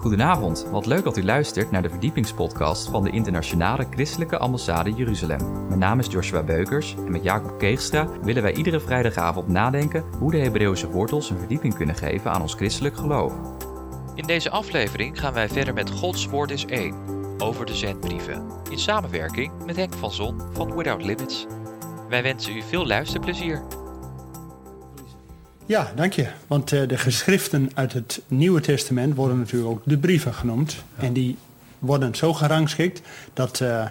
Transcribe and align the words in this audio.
Goedenavond, 0.00 0.66
wat 0.70 0.86
leuk 0.86 1.04
dat 1.04 1.16
u 1.16 1.24
luistert 1.24 1.70
naar 1.70 1.82
de 1.82 1.90
verdiepingspodcast 1.90 2.88
van 2.88 3.04
de 3.04 3.10
Internationale 3.10 3.86
Christelijke 3.90 4.38
Ambassade 4.38 4.92
Jeruzalem. 4.92 5.66
Mijn 5.66 5.78
naam 5.78 5.98
is 5.98 6.06
Joshua 6.06 6.42
Beukers 6.42 6.94
en 6.96 7.10
met 7.10 7.22
Jacob 7.22 7.58
Keegstra 7.58 8.08
willen 8.22 8.42
wij 8.42 8.54
iedere 8.54 8.80
vrijdagavond 8.80 9.48
nadenken 9.48 10.04
hoe 10.18 10.30
de 10.30 10.38
Hebreeuwse 10.38 10.90
wortels 10.90 11.30
een 11.30 11.38
verdieping 11.38 11.74
kunnen 11.74 11.94
geven 11.94 12.30
aan 12.30 12.42
ons 12.42 12.54
christelijk 12.54 12.96
geloof. 12.96 13.32
In 14.14 14.26
deze 14.26 14.50
aflevering 14.50 15.20
gaan 15.20 15.32
wij 15.32 15.48
verder 15.48 15.74
met 15.74 15.90
Gods 15.90 16.26
Woord 16.26 16.50
is 16.50 16.66
één, 16.66 16.94
over 17.38 17.66
de 17.66 17.74
zendbrieven, 17.74 18.42
in 18.70 18.78
samenwerking 18.78 19.52
met 19.66 19.76
Henk 19.76 19.94
van 19.94 20.12
Zon 20.12 20.40
van 20.52 20.76
Without 20.76 21.04
Limits. 21.04 21.46
Wij 22.08 22.22
wensen 22.22 22.56
u 22.56 22.62
veel 22.62 22.86
luisterplezier. 22.86 23.62
Ja, 25.70 25.92
dank 25.94 26.12
je. 26.12 26.26
Want 26.46 26.72
uh, 26.72 26.88
de 26.88 26.98
geschriften 26.98 27.70
uit 27.74 27.92
het 27.92 28.22
Nieuwe 28.28 28.60
Testament 28.60 29.14
worden 29.14 29.38
natuurlijk 29.38 29.70
ook 29.70 29.82
de 29.84 29.98
brieven 29.98 30.34
genoemd. 30.34 30.84
Ja. 30.98 31.02
En 31.02 31.12
die 31.12 31.36
worden 31.78 32.14
zo 32.14 32.32
gerangschikt 32.32 33.00
dat 33.32 33.60
uh, 33.60 33.86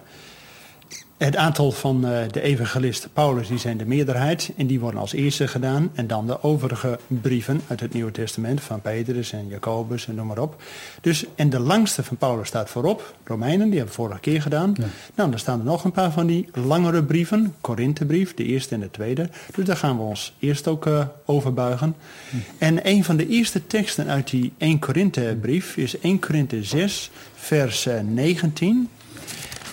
het 1.26 1.36
aantal 1.36 1.72
van 1.72 2.06
uh, 2.06 2.20
de 2.32 2.42
evangelisten 2.42 3.10
Paulus, 3.14 3.48
die 3.48 3.58
zijn 3.58 3.78
de 3.78 3.86
meerderheid. 3.86 4.52
En 4.58 4.68
die 4.68 4.80
worden 4.80 5.00
als 5.00 5.14
eerste 5.14 5.48
gedaan. 5.48 5.92
En 5.94 6.08
dan 6.08 6.28
de 6.28 6.44
overige 6.44 7.00
brieven 7.08 7.62
uit 7.68 7.80
het 7.80 7.94
Nieuwe 7.94 8.12
Testament 8.12 8.62
van 8.62 8.82
Petrus 8.82 9.32
en 9.32 9.48
Jacobus 9.48 10.08
en 10.08 10.16
noem 10.16 10.28
maar 10.28 10.38
op. 10.38 10.62
Dus, 11.02 11.26
en 11.36 11.50
de 11.50 11.60
langste 11.60 12.04
van 12.04 12.18
Paulus 12.18 12.48
staat 12.48 12.70
voorop. 12.70 13.16
Romeinen, 13.24 13.70
die 13.70 13.78
hebben 13.78 13.96
we 13.96 14.02
vorige 14.02 14.20
keer 14.20 14.42
gedaan. 14.42 14.76
Ja. 14.78 14.86
Nou, 15.16 15.30
dan 15.30 15.40
staan 15.40 15.60
er 15.60 15.66
nog 15.66 15.84
een 15.84 15.92
paar 15.92 16.12
van 16.12 16.28
die 16.28 16.50
langere 16.54 17.04
brieven. 17.04 17.56
Korinthebrief, 17.62 18.34
de 18.34 18.46
eerste 18.46 18.74
en 18.74 18.82
de 18.82 18.92
tweede. 18.92 19.30
Dus 19.56 19.66
daar 19.66 19.78
gaan 19.78 19.98
we 19.98 20.04
ons 20.04 20.36
eerst 20.40 20.68
ook 20.68 20.86
uh, 20.86 21.06
over 21.26 21.54
buigen. 21.54 21.96
Hm. 22.30 22.36
En 22.58 22.88
een 22.88 23.04
van 23.04 23.18
de 23.18 23.28
eerste 23.28 23.68
teksten 23.68 24.08
uit 24.08 24.30
die 24.30 24.54
1 24.58 24.80
Korinthebrief 24.80 25.78
is 25.78 26.00
1 26.00 26.20
Korinthe 26.20 26.64
6, 26.64 27.12
vers 27.36 27.88
uh, 27.88 28.00
19. 28.00 28.90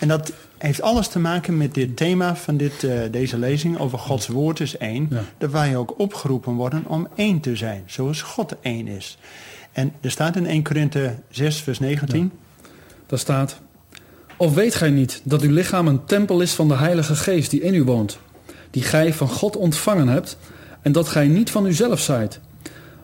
En 0.01 0.09
dat 0.09 0.33
heeft 0.59 0.83
alles 0.83 1.09
te 1.09 1.19
maken 1.19 1.57
met 1.57 1.75
dit 1.75 1.97
thema 1.97 2.37
van 2.37 2.57
dit, 2.57 2.83
uh, 2.83 3.01
deze 3.11 3.39
lezing 3.39 3.79
over 3.79 3.99
Gods 3.99 4.27
woord 4.27 4.61
is 4.61 4.77
één. 4.77 5.07
Ja. 5.11 5.23
Dat 5.39 5.51
wij 5.51 5.77
ook 5.77 5.99
opgeroepen 5.99 6.53
worden 6.53 6.85
om 6.87 7.09
één 7.15 7.41
te 7.41 7.57
zijn, 7.57 7.83
zoals 7.87 8.23
God 8.23 8.57
één 8.61 8.87
is. 8.87 9.19
En 9.73 9.93
er 10.01 10.11
staat 10.11 10.37
in 10.37 10.47
1 10.47 10.63
Korinthe 10.63 11.15
6, 11.31 11.61
vers 11.61 11.79
19. 11.79 12.21
Ja. 12.21 12.69
Daar 13.07 13.19
staat: 13.19 13.61
Of 14.37 14.55
weet 14.55 14.75
gij 14.75 14.91
niet 14.91 15.21
dat 15.25 15.43
uw 15.43 15.53
lichaam 15.53 15.89
een 15.89 16.05
tempel 16.05 16.41
is 16.41 16.53
van 16.53 16.69
de 16.69 16.77
Heilige 16.77 17.17
Geest 17.17 17.51
die 17.51 17.61
in 17.61 17.75
u 17.75 17.85
woont, 17.85 18.19
die 18.71 18.83
gij 18.83 19.13
van 19.13 19.29
God 19.29 19.57
ontvangen 19.57 20.09
hebt, 20.09 20.39
en 20.83 20.93
dat 20.93 21.09
gij 21.09 21.27
niet 21.27 21.51
van 21.51 21.67
uzelf 21.67 22.01
zijt? 22.01 22.41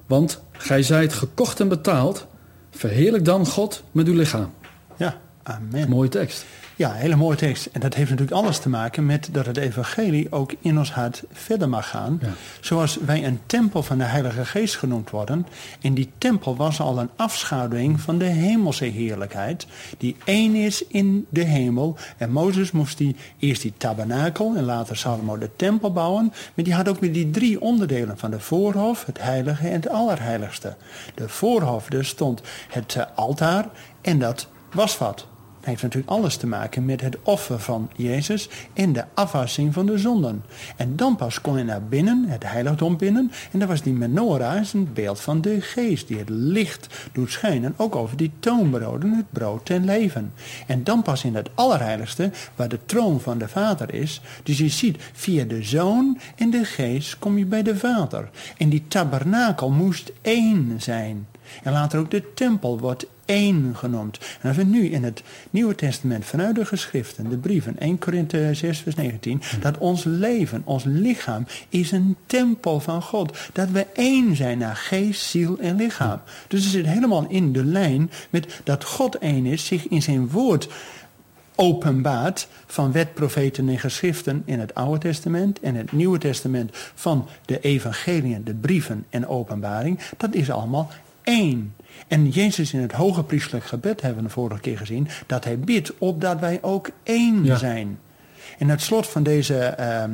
Want 0.06 0.42
gij 0.52 0.82
zijt 0.82 1.12
gekocht 1.12 1.60
en 1.60 1.68
betaald, 1.68 2.26
verheerlijk 2.70 3.24
dan 3.24 3.46
God 3.46 3.82
met 3.90 4.06
uw 4.06 4.14
lichaam. 4.14 4.52
Ja, 4.96 5.20
amen. 5.42 5.88
Mooie 5.88 6.08
tekst. 6.08 6.44
Ja, 6.76 6.92
hele 6.92 7.16
mooie 7.16 7.36
tekst. 7.36 7.66
En 7.66 7.80
dat 7.80 7.94
heeft 7.94 8.10
natuurlijk 8.10 8.36
alles 8.36 8.58
te 8.58 8.68
maken 8.68 9.06
met 9.06 9.28
dat 9.32 9.46
het 9.46 9.56
evangelie 9.56 10.32
ook 10.32 10.54
in 10.60 10.78
ons 10.78 10.92
hart 10.92 11.22
verder 11.32 11.68
mag 11.68 11.88
gaan. 11.88 12.18
Ja. 12.22 12.28
Zoals 12.60 12.98
wij 13.04 13.24
een 13.24 13.40
tempel 13.46 13.82
van 13.82 13.98
de 13.98 14.04
Heilige 14.04 14.44
Geest 14.44 14.76
genoemd 14.76 15.10
worden. 15.10 15.46
En 15.80 15.94
die 15.94 16.10
tempel 16.18 16.56
was 16.56 16.80
al 16.80 16.98
een 16.98 17.10
afschaduwing 17.16 18.00
van 18.00 18.18
de 18.18 18.24
hemelse 18.24 18.84
heerlijkheid. 18.84 19.66
Die 19.98 20.16
één 20.24 20.54
is 20.54 20.86
in 20.86 21.26
de 21.28 21.44
hemel. 21.44 21.96
En 22.16 22.30
Mozes 22.30 22.70
moest 22.70 22.98
die, 22.98 23.16
eerst 23.38 23.62
die 23.62 23.74
tabernakel 23.76 24.54
en 24.56 24.64
later 24.64 24.96
Salomo 24.96 25.38
de 25.38 25.50
tempel 25.56 25.92
bouwen. 25.92 26.32
Maar 26.54 26.64
die 26.64 26.74
had 26.74 26.88
ook 26.88 27.00
weer 27.00 27.12
die 27.12 27.30
drie 27.30 27.60
onderdelen 27.60 28.18
van 28.18 28.30
de 28.30 28.40
voorhof, 28.40 29.06
het 29.06 29.20
heilige 29.20 29.68
en 29.68 29.72
het 29.72 29.88
allerheiligste. 29.88 30.76
De 31.14 31.28
voorhof, 31.28 31.88
dus 31.88 32.08
stond 32.08 32.42
het 32.68 32.94
uh, 32.94 33.04
altaar 33.14 33.68
en 34.00 34.18
dat 34.18 34.48
wasvat. 34.72 35.30
Het 35.62 35.70
heeft 35.70 35.82
natuurlijk 35.82 36.12
alles 36.12 36.36
te 36.36 36.46
maken 36.46 36.84
met 36.84 37.00
het 37.00 37.16
offer 37.22 37.58
van 37.58 37.90
Jezus 37.96 38.48
en 38.72 38.92
de 38.92 39.04
afwassing 39.14 39.72
van 39.72 39.86
de 39.86 39.98
zonden. 39.98 40.44
En 40.76 40.96
dan 40.96 41.16
pas 41.16 41.40
kon 41.40 41.54
hij 41.54 41.62
naar 41.62 41.82
binnen, 41.82 42.24
het 42.28 42.50
heiligdom 42.50 42.96
binnen. 42.96 43.32
En 43.52 43.58
dat 43.58 43.68
was 43.68 43.82
die 43.82 43.92
menorah, 43.92 44.64
een 44.72 44.92
beeld 44.92 45.20
van 45.20 45.40
de 45.40 45.60
geest 45.60 46.08
die 46.08 46.18
het 46.18 46.28
licht 46.28 47.08
doet 47.12 47.30
schijnen. 47.30 47.74
Ook 47.76 47.96
over 47.96 48.16
die 48.16 48.32
toonbroden, 48.38 49.12
het 49.12 49.30
brood 49.30 49.64
ten 49.64 49.84
leven. 49.84 50.32
En 50.66 50.84
dan 50.84 51.02
pas 51.02 51.24
in 51.24 51.34
het 51.34 51.50
allerheiligste, 51.54 52.30
waar 52.56 52.68
de 52.68 52.78
troon 52.86 53.20
van 53.20 53.38
de 53.38 53.48
Vader 53.48 53.94
is. 53.94 54.20
Dus 54.42 54.58
je 54.58 54.68
ziet, 54.68 54.96
via 55.12 55.44
de 55.44 55.62
Zoon 55.62 56.18
en 56.36 56.50
de 56.50 56.64
Geest 56.64 57.18
kom 57.18 57.38
je 57.38 57.46
bij 57.46 57.62
de 57.62 57.76
Vader. 57.76 58.30
En 58.56 58.68
die 58.68 58.84
tabernakel 58.88 59.70
moest 59.70 60.12
één 60.22 60.74
zijn. 60.78 61.26
En 61.62 61.72
later 61.72 61.98
ook 61.98 62.10
de 62.10 62.34
tempel 62.34 62.78
wordt 62.78 63.06
één 63.24 63.76
genoemd. 63.76 64.18
En 64.40 64.48
als 64.48 64.56
we 64.56 64.62
nu 64.62 64.88
in 64.88 65.04
het 65.04 65.22
Nieuwe 65.50 65.74
Testament 65.74 66.24
vanuit 66.24 66.54
de 66.54 66.64
geschriften, 66.64 67.28
de 67.28 67.36
brieven, 67.36 67.78
1 67.78 67.98
Korinthe 67.98 68.50
6 68.52 68.78
vers 68.78 68.94
19, 68.94 69.42
dat 69.60 69.78
ons 69.78 70.04
leven, 70.04 70.62
ons 70.64 70.84
lichaam 70.84 71.46
is 71.68 71.90
een 71.90 72.16
tempel 72.26 72.80
van 72.80 73.02
God. 73.02 73.38
Dat 73.52 73.70
we 73.70 73.86
één 73.94 74.36
zijn 74.36 74.58
naar 74.58 74.76
geest, 74.76 75.22
ziel 75.22 75.58
en 75.58 75.76
lichaam. 75.76 76.20
Dus 76.48 76.62
het 76.62 76.72
zit 76.72 76.86
helemaal 76.86 77.26
in 77.28 77.52
de 77.52 77.64
lijn 77.64 78.10
met 78.30 78.60
dat 78.64 78.84
God 78.84 79.18
één 79.18 79.46
is, 79.46 79.66
zich 79.66 79.88
in 79.88 80.02
zijn 80.02 80.28
woord 80.28 80.68
openbaart 81.54 82.48
van 82.66 82.92
wet, 82.92 83.14
profeten 83.14 83.68
en 83.68 83.78
geschriften 83.78 84.42
in 84.44 84.60
het 84.60 84.74
Oude 84.74 84.98
Testament 84.98 85.60
en 85.60 85.74
het 85.74 85.92
Nieuwe 85.92 86.18
Testament 86.18 86.70
van 86.94 87.28
de 87.44 87.60
evangeliën, 87.60 88.44
de 88.44 88.54
brieven 88.54 89.04
en 89.10 89.26
openbaring. 89.26 89.98
Dat 90.16 90.34
is 90.34 90.50
allemaal 90.50 90.90
één. 91.22 91.74
En 92.08 92.28
Jezus 92.28 92.72
in 92.72 92.80
het 92.80 92.92
hoge 92.92 93.24
priestelijk 93.24 93.64
gebed 93.64 94.00
hebben 94.00 94.22
we 94.22 94.28
de 94.28 94.34
vorige 94.34 94.60
keer 94.60 94.78
gezien, 94.78 95.08
dat 95.26 95.44
hij 95.44 95.58
bidt 95.58 95.98
opdat 95.98 96.40
wij 96.40 96.58
ook 96.62 96.90
één 97.02 97.44
ja. 97.44 97.56
zijn. 97.56 97.98
In 98.58 98.68
het 98.68 98.82
slot 98.82 99.06
van 99.06 99.22
deze 99.22 99.76
uh, 99.80 100.04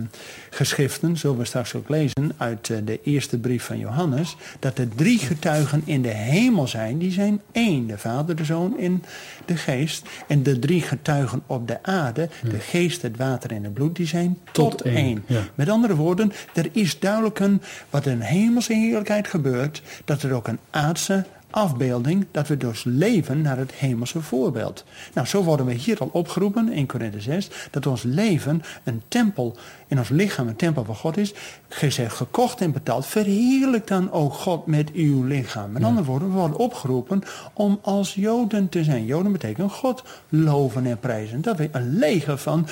geschriften 0.50 1.16
zullen 1.16 1.38
we 1.38 1.44
straks 1.44 1.74
ook 1.74 1.88
lezen 1.88 2.32
uit 2.36 2.68
uh, 2.68 2.78
de 2.84 3.00
eerste 3.02 3.38
brief 3.38 3.64
van 3.64 3.78
Johannes, 3.78 4.36
dat 4.58 4.78
er 4.78 4.88
drie 4.94 5.18
getuigen 5.18 5.82
in 5.84 6.02
de 6.02 6.08
hemel 6.08 6.68
zijn, 6.68 6.98
die 6.98 7.12
zijn 7.12 7.40
één. 7.52 7.86
De 7.86 7.98
Vader, 7.98 8.36
de 8.36 8.44
Zoon 8.44 8.78
en 8.78 9.02
de 9.44 9.56
Geest. 9.56 10.08
En 10.26 10.42
de 10.42 10.58
drie 10.58 10.82
getuigen 10.82 11.42
op 11.46 11.68
de 11.68 11.82
aarde, 11.82 12.28
ja. 12.42 12.50
de 12.50 12.58
Geest, 12.58 13.02
het 13.02 13.16
water 13.16 13.50
en 13.50 13.64
het 13.64 13.74
bloed, 13.74 13.96
die 13.96 14.06
zijn 14.06 14.38
tot, 14.52 14.70
tot 14.70 14.82
één. 14.82 14.96
één. 14.96 15.24
Ja. 15.26 15.40
Met 15.54 15.68
andere 15.68 15.94
woorden, 15.94 16.32
er 16.54 16.68
is 16.72 16.98
duidelijk 16.98 17.38
een, 17.38 17.62
wat 17.90 18.06
in 18.06 18.20
hemelse 18.20 18.72
heerlijkheid 18.72 19.28
gebeurt, 19.28 19.82
dat 20.04 20.22
er 20.22 20.32
ook 20.32 20.48
een 20.48 20.58
aardse 20.70 21.24
afbeelding 21.50 22.26
dat 22.30 22.48
we 22.48 22.56
dus 22.56 22.84
leven 22.84 23.42
naar 23.42 23.56
het 23.56 23.72
hemelse 23.72 24.22
voorbeeld. 24.22 24.84
Nou, 25.14 25.26
zo 25.26 25.42
worden 25.42 25.66
we 25.66 25.72
hier 25.72 25.98
al 25.98 26.10
opgeroepen 26.12 26.72
in 26.72 26.86
Korinthe 26.86 27.20
6, 27.20 27.48
dat 27.70 27.86
ons 27.86 28.02
leven 28.02 28.62
een 28.84 29.02
tempel, 29.08 29.56
in 29.86 29.98
ons 29.98 30.08
lichaam 30.08 30.48
een 30.48 30.56
tempel 30.56 30.84
van 30.84 30.94
God 30.94 31.16
is, 31.16 31.34
gezegd, 31.68 32.16
gekocht 32.16 32.60
en 32.60 32.72
betaald, 32.72 33.06
verheerlijk 33.06 33.86
dan 33.86 34.12
ook 34.12 34.32
God 34.32 34.66
met 34.66 34.92
uw 34.92 35.24
lichaam. 35.24 35.72
Met 35.72 35.82
ja. 35.82 35.88
andere 35.88 36.06
woorden, 36.06 36.28
we 36.28 36.34
worden 36.34 36.58
opgeroepen 36.58 37.22
om 37.52 37.78
als 37.82 38.14
Joden 38.14 38.68
te 38.68 38.84
zijn. 38.84 39.04
Joden 39.04 39.32
betekent 39.32 39.72
God 39.72 40.02
loven 40.28 40.86
en 40.86 40.98
prijzen. 40.98 41.40
Dat 41.40 41.56
we 41.56 41.68
een 41.72 41.98
leger 41.98 42.38
van 42.38 42.66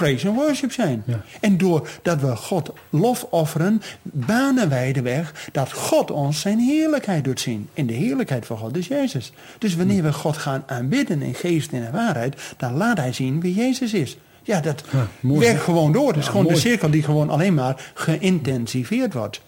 praise 0.00 0.28
and 0.28 0.36
worship 0.36 0.72
zijn. 0.72 1.02
Ja. 1.06 1.20
En 1.40 1.56
doordat 1.56 2.20
we 2.20 2.36
God 2.36 2.72
lof 2.90 3.26
offeren, 3.30 3.82
banen 4.02 4.68
wij 4.68 4.92
de 4.92 5.02
weg 5.02 5.48
dat 5.52 5.72
God 5.72 6.10
ons 6.10 6.40
zijn 6.40 6.58
heerlijkheid 6.58 7.24
doet 7.24 7.40
zien. 7.40 7.68
En 7.74 7.86
de 7.86 7.92
heerlijkheid 7.92 8.46
van 8.46 8.58
God 8.58 8.76
is 8.76 8.86
Jezus. 8.86 9.32
Dus 9.58 9.76
wanneer 9.76 10.02
we 10.02 10.12
God 10.12 10.36
gaan 10.36 10.62
aanbidden 10.66 11.22
in 11.22 11.34
geest 11.34 11.72
en 11.72 11.82
in 11.82 11.90
waarheid, 11.90 12.54
dan 12.56 12.76
laat 12.76 12.96
hij 12.96 13.12
zien 13.12 13.40
wie 13.40 13.54
Jezus 13.54 13.92
is. 13.92 14.16
Ja, 14.42 14.60
dat 14.60 14.84
ja, 14.90 15.06
mooi, 15.20 15.46
werkt 15.46 15.62
gewoon 15.62 15.92
door. 15.92 16.08
Het 16.08 16.16
is 16.16 16.24
ja, 16.24 16.30
gewoon 16.30 16.44
mooi. 16.44 16.54
de 16.54 16.60
cirkel 16.60 16.90
die 16.90 17.02
gewoon 17.02 17.30
alleen 17.30 17.54
maar 17.54 17.90
geïntensiveerd 17.94 19.12
wordt. 19.12 19.40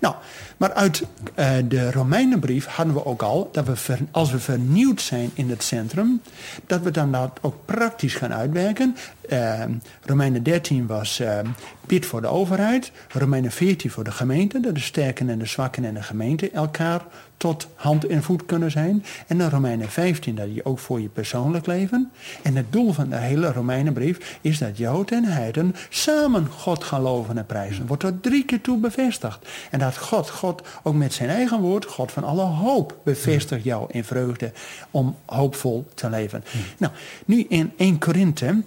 Nou, 0.00 0.14
maar 0.56 0.72
uit 0.72 1.02
uh, 1.36 1.48
de 1.68 1.90
Romeinenbrief 1.90 2.66
hadden 2.66 2.94
we 2.94 3.04
ook 3.04 3.22
al 3.22 3.48
dat 3.52 3.66
we 3.66 3.76
ver, 3.76 3.98
als 4.10 4.30
we 4.30 4.38
vernieuwd 4.38 5.00
zijn 5.00 5.30
in 5.34 5.50
het 5.50 5.62
centrum, 5.62 6.20
dat 6.66 6.82
we 6.82 6.90
dan 6.90 7.12
dat 7.12 7.30
ook 7.40 7.54
praktisch 7.64 8.14
gaan 8.14 8.32
uitwerken. 8.34 8.96
Uh, 9.28 9.62
Romeinen 10.02 10.42
13 10.42 10.86
was 10.86 11.20
uh, 11.20 11.38
bid 11.86 12.06
voor 12.06 12.20
de 12.20 12.26
overheid. 12.26 12.92
Romeinen 13.08 13.50
14 13.50 13.90
voor 13.90 14.04
de 14.04 14.10
gemeente. 14.10 14.60
Dat 14.60 14.74
de 14.74 14.80
sterken 14.80 15.28
en 15.28 15.38
de 15.38 15.46
zwakken 15.46 15.84
en 15.84 15.94
de 15.94 16.02
gemeente 16.02 16.50
elkaar 16.50 17.02
tot 17.36 17.68
hand 17.74 18.06
en 18.06 18.22
voet 18.22 18.46
kunnen 18.46 18.70
zijn. 18.70 19.04
En 19.26 19.38
dan 19.38 19.50
Romeinen 19.50 19.90
15 19.90 20.34
dat 20.34 20.54
je 20.54 20.64
ook 20.64 20.78
voor 20.78 21.00
je 21.00 21.08
persoonlijk 21.08 21.66
leven. 21.66 22.10
En 22.42 22.56
het 22.56 22.72
doel 22.72 22.92
van 22.92 23.08
de 23.08 23.16
hele 23.16 23.52
Romeinenbrief 23.52 24.38
is 24.40 24.58
dat 24.58 24.78
Jood 24.78 25.10
en 25.10 25.24
Heiden 25.24 25.74
samen 25.88 26.46
God 26.46 26.84
gaan 26.84 27.00
loven 27.00 27.38
en 27.38 27.46
prijzen. 27.46 27.86
Wordt 27.86 28.02
er 28.02 28.20
drie 28.20 28.44
keer 28.44 28.60
toe 28.60 28.78
bevestigd. 28.78 29.48
En 29.70 29.78
dat 29.78 29.96
God, 29.96 30.30
God 30.30 30.62
ook 30.82 30.94
met 30.94 31.12
zijn 31.12 31.28
eigen 31.28 31.60
woord, 31.60 31.84
God 31.84 32.12
van 32.12 32.24
alle 32.24 32.42
hoop, 32.42 32.96
bevestigt 33.02 33.64
jou 33.64 33.86
in 33.90 34.04
vreugde 34.04 34.52
om 34.90 35.16
hoopvol 35.24 35.86
te 35.94 36.10
leven. 36.10 36.44
Nou, 36.78 36.92
nu 37.24 37.44
in 37.48 37.72
1 37.76 37.98
Korinthe 37.98 38.62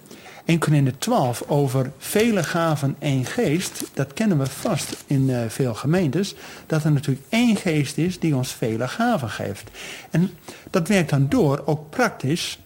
1 0.48 0.58
Korinthe 0.58 0.98
12 0.98 1.42
over 1.46 1.92
vele 1.98 2.42
gaven 2.42 2.96
één 2.98 3.24
geest. 3.24 3.84
Dat 3.94 4.12
kennen 4.12 4.38
we 4.38 4.46
vast 4.46 5.04
in 5.06 5.28
uh, 5.28 5.40
veel 5.48 5.74
gemeentes. 5.74 6.34
Dat 6.66 6.84
er 6.84 6.92
natuurlijk 6.92 7.26
één 7.28 7.56
geest 7.56 7.98
is 7.98 8.18
die 8.18 8.36
ons 8.36 8.52
vele 8.52 8.88
gaven 8.88 9.30
geeft. 9.30 9.70
En 10.10 10.30
dat 10.70 10.88
werkt 10.88 11.10
dan 11.10 11.28
door, 11.28 11.62
ook 11.64 11.90
praktisch 11.90 12.58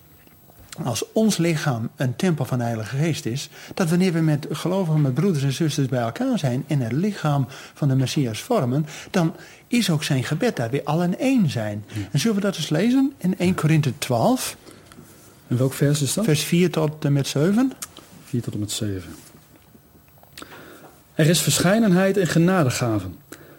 als 0.85 1.05
ons 1.13 1.37
lichaam 1.37 1.91
een 1.97 2.17
tempel 2.17 2.45
van 2.45 2.59
de 2.59 2.65
Heilige 2.65 2.97
Geest 2.97 3.27
is, 3.27 3.49
dat 3.75 3.89
wanneer 3.89 4.13
we 4.13 4.21
met 4.21 4.47
gelovigen, 4.51 5.01
met 5.01 5.15
broeders 5.15 5.45
en 5.45 5.53
zusters 5.53 5.89
bij 5.89 6.03
elkaar 6.03 6.39
zijn 6.39 6.65
en 6.67 6.81
het 6.81 6.93
lichaam 6.93 7.47
van 7.75 7.89
de 7.89 7.95
Messias 7.95 8.41
vormen, 8.41 8.87
dan 9.11 9.35
is 9.69 9.91
ook 9.91 10.05
zijn 10.05 10.25
gebed 10.25 10.57
daar 10.57 10.71
weer 10.71 10.85
al 10.85 11.03
in 11.03 11.19
één 11.19 11.51
zijn. 11.51 11.85
En 12.11 12.21
zullen 12.21 12.37
we 12.37 12.43
dat 12.43 12.57
eens 12.57 12.69
lezen 12.69 13.13
in 13.19 13.39
1 13.39 13.55
Korinthe 13.55 13.93
12? 13.99 14.57
En 15.53 15.59
welk 15.59 15.73
vers 15.73 16.03
is 16.03 16.15
dat? 16.15 16.25
Vers 16.25 16.43
4 16.43 16.71
tot 16.71 17.05
en 17.05 17.13
met 17.13 17.27
7. 17.27 17.73
4 18.25 18.43
tot 18.43 18.53
en 18.53 18.59
met 18.59 18.71
7. 18.71 19.03
Er 21.15 21.27
is 21.27 21.41
verscheidenheid 21.41 22.17
in 22.17 22.27
genadegaven, 22.27 23.15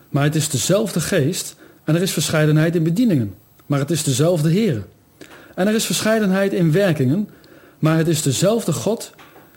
maar 0.10 0.24
het 0.24 0.36
is 0.36 0.50
dezelfde 0.50 1.00
geest. 1.00 1.56
En 1.84 1.96
er 1.96 2.02
is 2.02 2.12
verscheidenheid 2.12 2.76
in 2.76 2.84
bedieningen, 2.84 3.36
maar 3.66 3.80
het 3.80 3.92
is 3.92 4.04
dezelfde 4.04 4.50
Heer. 4.50 4.86
En 5.56 5.68
er 5.68 5.74
is 5.74 5.86
verscheidenheid 5.86 6.54
in 6.54 6.72
werkingen, 6.72 7.30
maar 7.80 7.98
het 7.98 8.08
is 8.08 8.22
dezelfde 8.22 8.72
God 8.72 9.12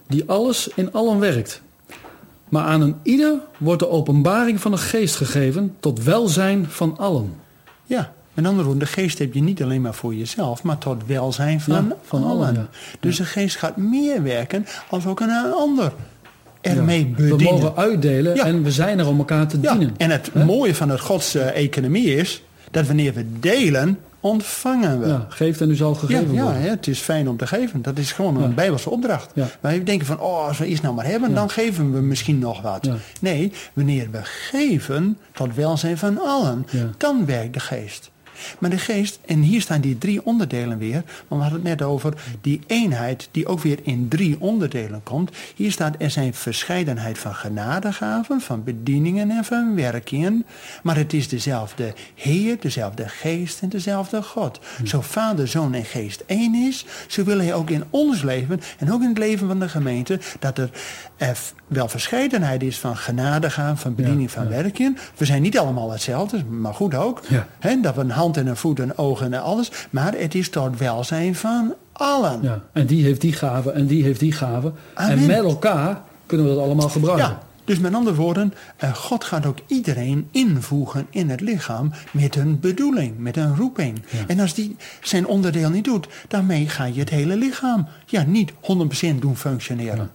die 0.07 0.29
alles 0.29 0.69
in 0.75 0.93
allen 0.93 1.19
werkt. 1.19 1.61
Maar 2.49 2.65
aan 2.65 2.81
een 2.81 2.97
ieder 3.03 3.41
wordt 3.59 3.81
de 3.81 3.89
openbaring 3.89 4.61
van 4.61 4.71
de 4.71 4.79
geest 4.79 5.17
gegeven 5.17 5.77
tot 5.81 6.03
welzijn 6.03 6.67
van 6.69 6.99
allen. 6.99 7.35
Ja, 7.85 8.15
met 8.37 8.47
andere 8.47 8.65
woorden, 8.65 8.79
de 8.79 8.93
geest 8.93 9.19
heb 9.19 9.35
je 9.35 9.43
niet 9.43 9.63
alleen 9.63 9.81
maar 9.81 9.95
voor 9.95 10.15
jezelf, 10.15 10.63
maar 10.63 10.79
tot 10.79 11.07
welzijn 11.07 11.61
van, 11.61 11.93
van 12.03 12.25
allen. 12.25 12.55
Ja. 12.55 12.69
Dus 13.01 13.17
de 13.17 13.25
geest 13.25 13.57
gaat 13.57 13.77
meer 13.77 14.23
werken 14.23 14.67
als 14.89 15.07
ook 15.07 15.21
een 15.21 15.53
ander 15.55 15.93
ermee 16.61 17.09
ja. 17.09 17.15
bedienen. 17.15 17.39
We 17.39 17.45
mogen 17.45 17.77
uitdelen 17.77 18.37
en 18.37 18.63
we 18.63 18.71
zijn 18.71 18.99
er 18.99 19.07
om 19.07 19.19
elkaar 19.19 19.47
te 19.47 19.61
dienen. 19.61 19.95
En 19.97 20.11
het 20.11 20.35
mooie 20.35 20.75
van 20.75 20.89
het 20.89 21.01
Godse 21.01 21.41
economie 21.41 22.15
is 22.15 22.43
dat 22.71 22.87
wanneer 22.87 23.15
we 23.15 23.25
delen, 23.41 23.99
ontvangen 24.21 25.01
we. 25.01 25.07
Ja, 25.07 25.27
geeft 25.29 25.61
en 25.61 25.71
u 25.71 25.75
zal 25.75 25.95
gegeven 25.95 26.35
ja, 26.35 26.43
worden. 26.43 26.63
Ja, 26.63 26.71
het 26.71 26.87
is 26.87 26.99
fijn 26.99 27.29
om 27.29 27.37
te 27.37 27.47
geven. 27.47 27.83
Dat 27.83 27.99
is 27.99 28.13
gewoon 28.13 28.43
een 28.43 28.55
bijbelse 28.55 28.91
opdracht. 28.91 29.33
Wij 29.61 29.83
denken 29.85 30.07
van, 30.07 30.21
oh, 30.21 30.47
als 30.47 30.59
we 30.59 30.67
iets 30.67 30.81
nou 30.81 30.95
maar 30.95 31.07
hebben, 31.07 31.35
dan 31.35 31.51
geven 31.51 31.93
we 31.93 32.01
misschien 32.01 32.39
nog 32.39 32.63
wat. 32.63 32.89
Nee, 33.21 33.53
wanneer 33.73 34.11
we 34.11 34.21
geven 34.23 35.19
tot 35.33 35.55
welzijn 35.55 35.99
van 35.99 36.19
allen, 36.21 36.67
dan 36.97 37.27
werkt 37.27 37.55
de 37.55 37.61
geest. 37.61 38.11
Maar 38.59 38.71
de 38.71 38.79
geest, 38.79 39.19
en 39.27 39.41
hier 39.41 39.61
staan 39.61 39.81
die 39.81 39.99
drie 39.99 40.25
onderdelen 40.25 40.79
weer, 40.79 41.03
want 41.29 41.43
we 41.43 41.49
hadden 41.49 41.53
het 41.53 41.79
net 41.79 41.83
over 41.83 42.15
die 42.41 42.61
eenheid 42.67 43.29
die 43.31 43.47
ook 43.47 43.61
weer 43.61 43.79
in 43.83 44.09
drie 44.09 44.37
onderdelen 44.41 45.03
komt. 45.03 45.31
Hier 45.55 45.73
staat 45.73 45.95
er 45.99 46.11
zijn 46.11 46.35
verscheidenheid 46.35 47.19
van 47.19 47.35
genadegaven, 47.35 48.41
van 48.41 48.65
bedieningen 48.65 49.31
en 49.31 49.45
van 49.45 49.75
werkingen, 49.75 50.47
maar 50.83 50.97
het 50.97 51.13
is 51.13 51.29
dezelfde 51.29 51.95
Heer, 52.15 52.57
dezelfde 52.61 53.09
geest 53.09 53.63
en 53.63 53.69
dezelfde 53.69 54.23
God. 54.23 54.61
Hm. 54.77 54.87
Zo 54.87 55.01
Vader, 55.01 55.49
Zoon 55.49 55.75
en 55.75 55.85
Geest 55.85 56.23
één 56.27 56.55
is, 56.55 56.85
zo 57.07 57.25
wil 57.25 57.39
hij 57.39 57.55
ook 57.55 57.71
in 57.71 57.85
ons 57.91 58.23
leven 58.23 58.61
en 58.79 58.93
ook 58.93 59.03
in 59.03 59.09
het 59.09 59.19
leven 59.19 59.47
van 59.47 59.61
de 59.61 59.69
gemeente 59.69 60.21
dat 60.39 60.59
er 60.59 60.71
wel 61.67 61.89
verscheidenheid 61.89 62.63
is 62.63 62.79
van 62.79 62.97
genadegaven, 62.97 63.79
van 63.79 63.95
bediening, 63.95 64.31
van 64.31 64.43
ja. 64.43 64.49
werken. 64.49 64.99
We 65.17 65.25
zijn 65.25 65.43
niet 65.43 65.59
allemaal 65.59 65.91
hetzelfde, 65.91 66.45
maar 66.45 66.75
goed 66.75 66.95
ook. 66.95 67.23
Ja. 67.29 67.47
dat 67.83 67.95
we 67.95 68.01
een 68.01 68.11
hand 68.27 68.39
en 68.39 68.47
een 68.47 68.57
voet 68.57 68.81
en 68.81 68.99
ogen 68.99 69.33
en 69.33 69.43
alles. 69.43 69.71
Maar 69.91 70.15
het 70.17 70.35
is 70.35 70.51
tot 70.51 70.79
welzijn 70.79 71.35
van 71.35 71.75
allen. 71.93 72.39
Ja, 72.43 72.63
en 72.73 72.87
die 72.87 73.05
heeft 73.05 73.21
die 73.21 73.33
gave 73.33 73.71
en 73.71 73.87
die 73.87 74.03
heeft 74.03 74.21
die 74.21 74.33
gave. 74.33 74.73
En 74.95 75.27
met 75.27 75.45
elkaar 75.45 76.01
kunnen 76.27 76.47
we 76.47 76.55
dat 76.55 76.63
allemaal 76.63 76.89
gebruiken. 76.89 77.27
Ja, 77.27 77.43
dus 77.65 77.79
met 77.79 77.95
andere 77.95 78.17
woorden, 78.17 78.55
eh, 78.77 78.95
God 78.95 79.25
gaat 79.25 79.47
ook 79.47 79.59
iedereen 79.67 80.29
invoegen 80.31 81.07
in 81.11 81.31
het 81.31 81.41
lichaam 81.41 81.93
met 82.11 82.37
een 82.37 82.61
bedoeling, 82.61 83.19
met 83.19 83.37
een 83.37 83.57
roeping. 83.57 84.03
En 84.27 84.41
als 84.41 84.55
die 84.55 84.77
zijn 85.03 85.27
onderdeel 85.27 85.71
niet 85.71 85.85
doet, 85.85 86.09
daarmee 86.29 86.69
ga 86.69 86.85
je 86.85 87.01
het 87.01 87.11
hele 87.11 87.37
lichaam 87.37 87.87
ja, 88.07 88.23
niet 88.23 88.53
100% 88.61 89.21
doen 89.21 89.37
functioneren. 89.37 90.11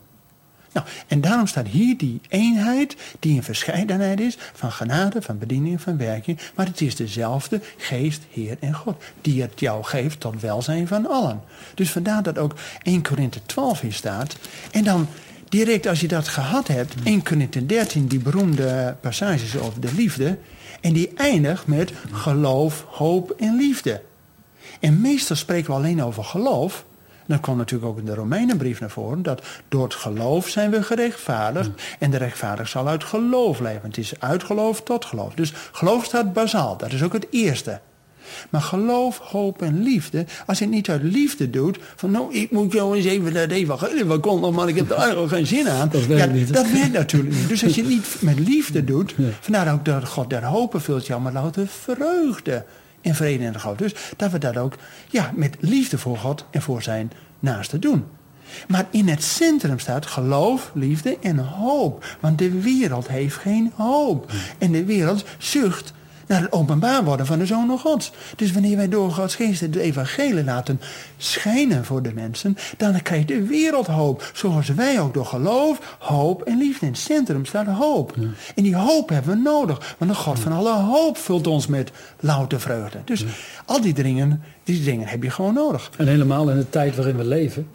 Nou, 0.73 0.85
en 1.07 1.21
daarom 1.21 1.47
staat 1.47 1.67
hier 1.67 1.97
die 1.97 2.21
eenheid 2.29 2.95
die 3.19 3.35
een 3.35 3.43
verscheidenheid 3.43 4.19
is 4.19 4.37
van 4.53 4.71
genade, 4.71 5.21
van 5.21 5.37
bediening, 5.37 5.81
van 5.81 5.97
werking. 5.97 6.39
Maar 6.55 6.65
het 6.65 6.81
is 6.81 6.95
dezelfde 6.95 7.61
geest, 7.77 8.21
Heer 8.29 8.57
en 8.59 8.73
God 8.73 9.03
die 9.21 9.41
het 9.41 9.59
jou 9.59 9.83
geeft 9.83 10.19
tot 10.19 10.41
welzijn 10.41 10.87
van 10.87 11.09
allen. 11.09 11.41
Dus 11.75 11.91
vandaar 11.91 12.23
dat 12.23 12.37
ook 12.37 12.55
1 12.83 13.03
Korinthe 13.03 13.39
12 13.45 13.79
hier 13.79 13.93
staat. 13.93 14.35
En 14.71 14.83
dan 14.83 15.07
direct 15.49 15.87
als 15.87 15.99
je 15.99 16.07
dat 16.07 16.27
gehad 16.27 16.67
hebt, 16.67 16.93
1 17.03 17.23
Korinthe 17.23 17.65
13, 17.65 18.07
die 18.07 18.19
beroemde 18.19 18.95
passages 19.01 19.57
over 19.57 19.81
de 19.81 19.93
liefde. 19.95 20.37
En 20.81 20.93
die 20.93 21.11
eindigt 21.15 21.67
met 21.67 21.91
geloof, 22.11 22.85
hoop 22.87 23.31
en 23.31 23.55
liefde. 23.55 24.01
En 24.79 25.01
meestal 25.01 25.35
spreken 25.35 25.69
we 25.69 25.75
alleen 25.75 26.03
over 26.03 26.23
geloof 26.23 26.85
dan 27.31 27.39
kwam 27.39 27.57
natuurlijk 27.57 27.91
ook 27.91 27.97
in 27.97 28.05
de 28.05 28.13
Romeinenbrief 28.13 28.79
naar 28.79 28.89
voren 28.89 29.23
dat 29.23 29.41
door 29.69 29.83
het 29.83 29.93
geloof 29.93 30.47
zijn 30.47 30.71
we 30.71 30.83
gerechtvaardigd. 30.83 31.67
Mm. 31.67 31.75
En 31.99 32.11
de 32.11 32.17
rechtvaardig 32.17 32.67
zal 32.67 32.87
uit 32.87 33.03
geloof 33.03 33.59
leven. 33.59 33.87
Het 33.87 33.97
is 33.97 34.13
uit 34.19 34.43
geloof 34.43 34.81
tot 34.81 35.05
geloof. 35.05 35.33
Dus 35.33 35.53
geloof 35.71 36.05
staat 36.05 36.33
bazaal. 36.33 36.77
Dat 36.77 36.91
is 36.91 37.03
ook 37.03 37.13
het 37.13 37.27
eerste. 37.31 37.79
Maar 38.49 38.61
geloof, 38.61 39.17
hoop 39.17 39.61
en 39.61 39.83
liefde, 39.83 40.25
als 40.45 40.57
je 40.57 40.63
het 40.63 40.73
niet 40.73 40.89
uit 40.89 41.03
liefde 41.03 41.49
doet, 41.49 41.79
van 41.95 42.11
nou, 42.11 42.33
ik 42.33 42.51
moet 42.51 42.73
jou 42.73 42.95
eens 42.95 43.05
even 43.05 43.33
dat 43.33 43.51
even 43.51 44.07
wat 44.07 44.19
kon 44.19 44.41
nog, 44.41 44.55
maar 44.55 44.67
ik 44.67 44.75
heb 44.75 44.91
er 44.91 44.97
eigenlijk 44.97 45.31
geen 45.31 45.47
zin 45.47 45.69
aan. 45.69 45.89
Dat 45.91 46.05
werkt 46.05 46.23
ja, 46.23 46.31
niet. 46.31 46.53
Dat 46.53 46.71
werkt 46.71 46.91
natuurlijk 46.91 47.35
niet. 47.35 47.47
Dus 47.47 47.63
als 47.63 47.75
je 47.75 47.81
het 47.81 47.89
niet 47.89 48.15
met 48.19 48.39
liefde 48.39 48.83
doet, 48.83 49.15
vandaar 49.39 49.73
ook 49.73 49.85
dat 49.85 50.07
God 50.07 50.29
der 50.29 50.43
hopen 50.43 50.81
vult 50.81 51.07
jou 51.07 51.21
maar 51.21 51.33
louter 51.33 51.67
vreugde 51.67 52.63
in 53.01 53.15
vrede 53.15 53.45
en 53.45 53.61
God. 53.61 53.77
Dus 53.77 53.93
dat 54.17 54.31
we 54.31 54.37
dat 54.37 54.57
ook 54.57 54.75
ja, 55.09 55.31
met 55.35 55.55
liefde 55.59 55.97
voor 55.97 56.17
God 56.17 56.45
en 56.51 56.61
voor 56.61 56.81
zijn 56.81 57.11
naaste 57.39 57.79
doen. 57.79 58.05
Maar 58.67 58.85
in 58.89 59.07
het 59.07 59.23
centrum 59.23 59.79
staat 59.79 60.05
geloof, 60.05 60.71
liefde 60.73 61.17
en 61.21 61.37
hoop. 61.37 62.17
Want 62.19 62.37
de 62.37 62.61
wereld 62.61 63.07
heeft 63.07 63.35
geen 63.35 63.71
hoop. 63.75 64.31
En 64.57 64.71
de 64.71 64.85
wereld 64.85 65.25
zucht 65.37 65.93
naar 66.31 66.41
het 66.41 66.51
openbaar 66.51 67.03
worden 67.03 67.25
van 67.25 67.39
de 67.39 67.45
Zoon 67.45 67.67
van 67.67 67.79
Gods. 67.79 68.11
Dus 68.35 68.51
wanneer 68.51 68.77
wij 68.77 68.89
door 68.89 69.11
Gods 69.11 69.35
geest 69.35 69.61
het 69.61 69.75
evangelie 69.75 70.43
laten 70.43 70.81
schijnen 71.17 71.85
voor 71.85 72.01
de 72.01 72.13
mensen, 72.13 72.57
dan 72.77 73.01
krijgt 73.01 73.27
de 73.27 73.45
wereld 73.45 73.87
hoop. 73.87 74.31
Zoals 74.33 74.67
wij 74.67 74.99
ook 74.99 75.13
door 75.13 75.25
geloof, 75.25 75.97
hoop 75.99 76.41
en 76.41 76.57
liefde. 76.57 76.85
In 76.85 76.91
het 76.91 77.01
centrum 77.01 77.45
staat 77.45 77.67
hoop. 77.67 78.15
En 78.55 78.63
die 78.63 78.75
hoop 78.75 79.09
hebben 79.09 79.35
we 79.35 79.41
nodig. 79.41 79.95
Want 79.97 80.11
de 80.11 80.17
God 80.17 80.39
van 80.39 80.51
alle 80.51 80.73
hoop 80.73 81.17
vult 81.17 81.47
ons 81.47 81.67
met 81.67 81.91
louter 82.19 82.61
vreugde. 82.61 82.99
Dus 83.05 83.25
al 83.65 83.81
die 83.81 83.93
dingen, 83.93 84.41
die 84.63 84.83
dingen 84.83 85.07
heb 85.07 85.23
je 85.23 85.29
gewoon 85.29 85.53
nodig. 85.53 85.91
En 85.97 86.07
helemaal 86.07 86.49
in 86.49 86.57
de 86.57 86.69
tijd 86.69 86.95
waarin 86.95 87.17
we 87.17 87.25
leven. 87.25 87.67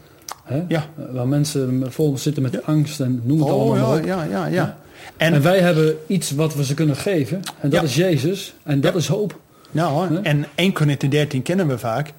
Hè? 0.44 0.62
Ja. 0.68 0.84
Waar 1.12 1.28
mensen 1.28 1.92
vol 1.92 2.18
zitten 2.18 2.42
met 2.42 2.64
angst 2.64 3.00
en 3.00 3.20
noem 3.25 3.38
het 3.38 3.48
oh, 3.48 3.60
allemaal 3.60 3.98
ja, 3.98 4.04
ja, 4.04 4.25
ja, 4.25 4.46
ja. 4.46 4.76
En, 5.16 5.32
en, 5.32 5.42
wij 5.42 5.60
hebben 5.60 5.96
iets 6.06 6.30
wat 6.30 6.54
we 6.54 6.64
ze 6.64 6.74
kunnen 6.74 6.96
geven. 6.96 7.42
En 7.60 7.70
dat 7.70 7.82
is 7.82 7.94
Jezus. 7.94 8.54
En 8.62 8.80
dat 8.80 8.94
is 8.94 9.06
hoop. 9.06 9.38
Nou, 9.70 10.08
huh? 10.08 10.18
en 10.22 10.46
1 10.54 10.72
Korinthe 10.72 11.08
13 11.08 11.42
kennen 11.42 11.66
we 11.66 11.78
vaak. 11.78 12.12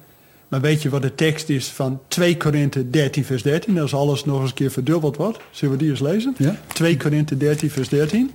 Maar 0.48 0.60
weet 0.60 0.82
je 0.82 0.88
wat 0.88 1.02
de 1.02 1.14
tekst 1.14 1.48
is 1.48 1.66
van 1.66 2.00
2 2.08 2.36
Korinthe 2.36 2.90
13 2.90 3.24
vers 3.24 3.42
13? 3.42 3.80
Als 3.80 3.94
alles 3.94 4.24
nog 4.24 4.40
eens 4.40 4.48
een 4.48 4.54
keer 4.54 4.70
verdubbeld 4.70 5.16
wordt. 5.16 5.38
Zullen 5.50 5.76
we 5.76 5.80
die 5.82 5.90
eens 5.90 6.00
lezen? 6.00 6.34
Ja? 6.38 6.56
2 6.66 6.96
Korinthe 6.96 7.36
13 7.36 7.70
vers 7.70 7.88
13. 7.88 8.30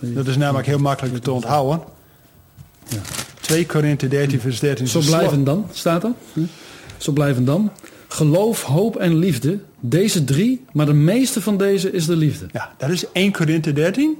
Dat 0.00 0.26
is 0.26 0.36
namelijk 0.36 0.66
heel 0.66 0.78
makkelijk 0.78 1.24
te 1.24 1.32
onthouden. 1.32 1.80
Ja. 2.88 2.98
2 3.40 3.66
Korinthe 3.66 4.08
13 4.08 4.40
vers 4.40 4.60
13. 4.60 4.88
Zo 4.88 5.00
blijven 5.00 5.44
dan, 5.44 5.66
staat 5.72 6.04
er. 6.04 6.12
Zo 6.96 7.12
blijven 7.12 7.44
dan. 7.44 7.70
Geloof, 8.12 8.62
hoop 8.62 8.96
en 8.96 9.18
liefde. 9.18 9.58
Deze 9.80 10.24
drie, 10.24 10.64
maar 10.72 10.86
de 10.86 10.92
meeste 10.92 11.40
van 11.40 11.56
deze 11.56 11.90
is 11.90 12.06
de 12.06 12.16
liefde. 12.16 12.46
Ja, 12.52 12.74
dat 12.78 12.90
is 12.90 13.04
1 13.12 13.32
Korinthe 13.32 13.72
13. 13.72 14.16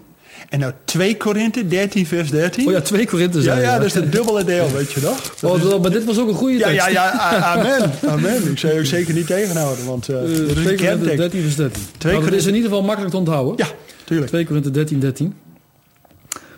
En 0.48 0.58
nou 0.58 0.72
2 0.84 1.16
Korinthe 1.16 1.68
13 1.68 2.06
vers 2.06 2.30
13. 2.30 2.66
Oh 2.66 2.72
ja, 2.72 2.80
2 2.80 3.06
Korinthe 3.06 3.42
Ja, 3.42 3.56
ja, 3.56 3.76
dat 3.76 3.86
is 3.86 3.94
het 3.94 4.12
dubbele 4.12 4.44
deel, 4.44 4.70
weet 4.70 4.92
je 4.92 5.00
nog. 5.00 5.34
Oh, 5.42 5.62
is... 5.62 5.78
Maar 5.80 5.90
dit 5.90 6.04
was 6.04 6.18
ook 6.18 6.28
een 6.28 6.34
goede 6.34 6.58
ja, 6.58 6.68
tekst. 6.68 6.86
Ja, 6.86 6.88
ja, 6.88 7.10
amen. 7.40 7.90
amen. 8.06 8.50
Ik 8.50 8.58
zou 8.58 8.72
je 8.72 8.78
ook 8.78 8.84
zeker 8.84 9.14
niet 9.14 9.26
tegenhouden, 9.26 9.86
want 9.86 10.08
uh, 10.08 10.38
uh, 10.38 10.48
2 10.48 10.76
Korinthe 10.76 11.14
13 11.14 11.42
vers 11.42 11.56
13. 11.56 11.82
2 11.98 12.12
nou, 12.12 12.24
dat 12.24 12.34
is 12.34 12.46
in 12.46 12.54
ieder 12.54 12.68
geval 12.68 12.84
makkelijk 12.84 13.12
te 13.12 13.18
onthouden. 13.18 13.54
Ja, 13.56 13.66
tuurlijk. 14.04 14.28
2 14.28 14.46
Korinthe 14.46 14.70
13 14.70 15.00
13. 15.00 15.34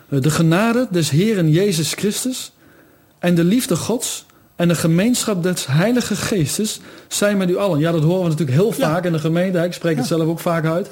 De 0.09 0.29
genade 0.29 0.87
des 0.91 1.09
Heeren 1.09 1.49
Jezus 1.49 1.93
Christus 1.93 2.51
en 3.19 3.35
de 3.35 3.43
liefde 3.43 3.75
Gods 3.75 4.25
en 4.55 4.67
de 4.67 4.75
gemeenschap 4.75 5.43
des 5.43 5.65
Heilige 5.65 6.15
Geestes 6.15 6.79
zijn 7.07 7.37
met 7.37 7.49
u 7.49 7.57
allen. 7.57 7.79
Ja, 7.79 7.91
dat 7.91 8.03
horen 8.03 8.23
we 8.23 8.29
natuurlijk 8.29 8.57
heel 8.57 8.71
vaak 8.71 9.01
ja. 9.01 9.07
in 9.07 9.11
de 9.11 9.19
gemeente. 9.19 9.59
Ik 9.59 9.73
spreek 9.73 9.97
het 9.97 10.05
zelf 10.05 10.27
ook 10.27 10.39
vaak 10.39 10.65
uit. 10.65 10.89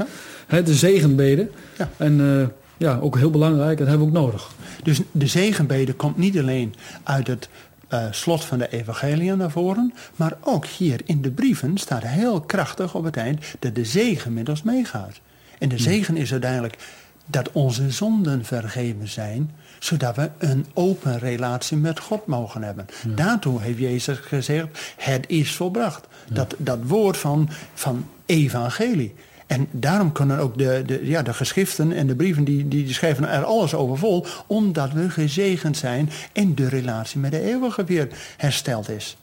De 0.48 0.74
zegenbeden. 0.74 1.52
Ja. 1.78 1.90
En 1.98 2.20
uh, 2.20 2.48
ja, 2.78 3.00
ook 3.02 3.18
heel 3.18 3.30
belangrijk. 3.30 3.78
Dat 3.78 3.88
hebben 3.88 4.12
we 4.12 4.18
ook 4.18 4.24
nodig. 4.24 4.52
Dus 4.84 5.02
de 5.12 5.28
zegenbeden 5.28 5.96
komt 5.96 6.18
niet 6.18 6.38
alleen 6.38 6.76
uit 7.04 7.28
het 7.28 7.50
eh, 7.88 8.06
slot 8.12 8.46
van 8.46 8.58
de 8.58 8.70
evangelie 8.70 9.36
naar 9.36 9.52
voren. 9.52 9.94
Maar 10.16 10.34
ook 10.42 10.66
hier 10.66 11.02
in 11.06 11.22
de 11.22 11.32
brieven 11.32 11.78
staat 11.78 12.04
heel 12.04 12.42
krachtig 12.42 12.96
op 12.96 13.04
het 13.04 13.18
eind 13.18 13.46
dat 13.60 13.76
de 13.76 13.86
zegen 13.86 14.34
met 14.34 14.50
ons 14.50 14.64
meegaat. 14.64 15.20
En 15.60 15.70
de 15.70 15.78
zegen 15.78 16.18
is 16.18 16.32
uiteindelijk 16.32 16.78
dat 17.26 17.52
onze 17.52 17.92
zonden 17.92 18.46
vergeven 18.46 19.08
zijn, 19.08 19.52
zodat 19.84 20.16
we 20.16 20.30
een 20.38 20.66
open 20.74 21.20
relatie 21.20 21.78
met 21.78 22.00
God 22.00 22.26
mogen 22.26 22.64
hebben. 22.64 22.86
Daartoe 23.08 23.62
heeft 23.62 23.80
Jezus 23.80 24.18
gezegd, 24.18 24.94
het 24.98 25.26
is 25.28 25.56
volbracht. 25.56 26.08
Dat, 26.32 26.56
dat 26.58 26.80
woord 26.84 27.18
van, 27.18 27.50
van 27.74 28.08
evangelie. 28.26 29.14
En 29.48 29.68
daarom 29.72 30.12
kunnen 30.12 30.40
ook 30.40 30.58
de, 30.58 30.84
de, 30.86 31.06
ja, 31.06 31.22
de 31.22 31.34
geschriften 31.34 31.92
en 31.92 32.08
de 32.08 32.16
brieven, 32.16 32.44
die, 32.44 32.68
die 32.68 32.94
schrijven 32.94 33.30
er 33.30 33.44
alles 33.44 33.74
over 33.74 33.98
vol, 33.98 34.26
omdat 34.48 34.92
we 34.92 35.10
gezegend 35.10 35.78
zijn 35.78 36.10
en 36.34 36.56
de 36.56 36.68
relatie 36.68 37.20
met 37.20 37.32
de 37.32 37.42
eeuwige 37.42 37.84
weer 37.84 38.08
hersteld 38.38 38.90
is. 38.90 39.18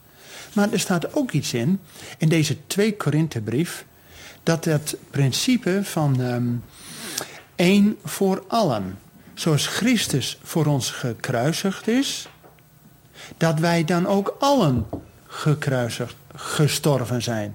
Maar 0.53 0.73
er 0.73 0.81
staat 0.81 1.15
ook 1.15 1.31
iets 1.31 1.55
in, 1.55 1.81
in 2.19 2.29
deze 2.29 2.57
2 2.67 2.97
Korinthebrief, 2.97 3.85
dat 4.43 4.65
het 4.65 4.97
principe 5.11 5.81
van 5.83 6.21
um, 6.21 6.63
één 7.55 7.97
voor 8.05 8.45
allen, 8.49 8.99
zoals 9.41 9.67
Christus 9.67 10.39
voor 10.43 10.67
ons 10.67 10.91
gekruisigd 10.91 11.89
is, 11.89 12.29
dat 13.37 13.59
wij 13.59 13.85
dan 13.85 14.07
ook 14.07 14.37
allen 14.39 14.87
gekruisigd, 15.27 16.15
gestorven 16.35 17.23
zijn. 17.23 17.55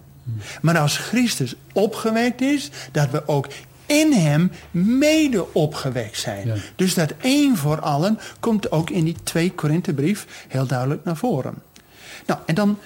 Maar 0.61 0.77
als 0.77 0.97
Christus 0.97 1.55
opgewekt 1.73 2.41
is, 2.41 2.69
dat 2.91 3.09
we 3.09 3.27
ook 3.27 3.47
in 3.85 4.11
hem 4.11 4.51
mede 4.71 5.53
opgewekt 5.53 6.19
zijn. 6.19 6.61
Dus 6.75 6.93
dat 6.93 7.13
één 7.21 7.57
voor 7.57 7.79
allen 7.79 8.19
komt 8.39 8.71
ook 8.71 8.89
in 8.89 9.03
die 9.03 9.15
2 9.23 9.51
Korinthebrief 9.51 10.45
heel 10.47 10.65
duidelijk 10.65 11.03
naar 11.03 11.17
voren. 11.17 11.53
Nou, 12.25 12.39
en 12.45 12.55
dan 12.55 12.79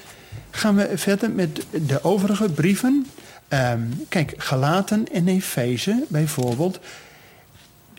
gaan 0.49 0.75
we 0.75 0.97
verder 0.97 1.31
met 1.31 1.65
de 1.71 2.03
overige 2.03 2.49
brieven. 2.49 3.07
Um, 3.49 4.05
kijk, 4.09 4.33
Galaten 4.37 5.07
en 5.11 5.27
Efeze 5.27 6.03
bijvoorbeeld 6.07 6.79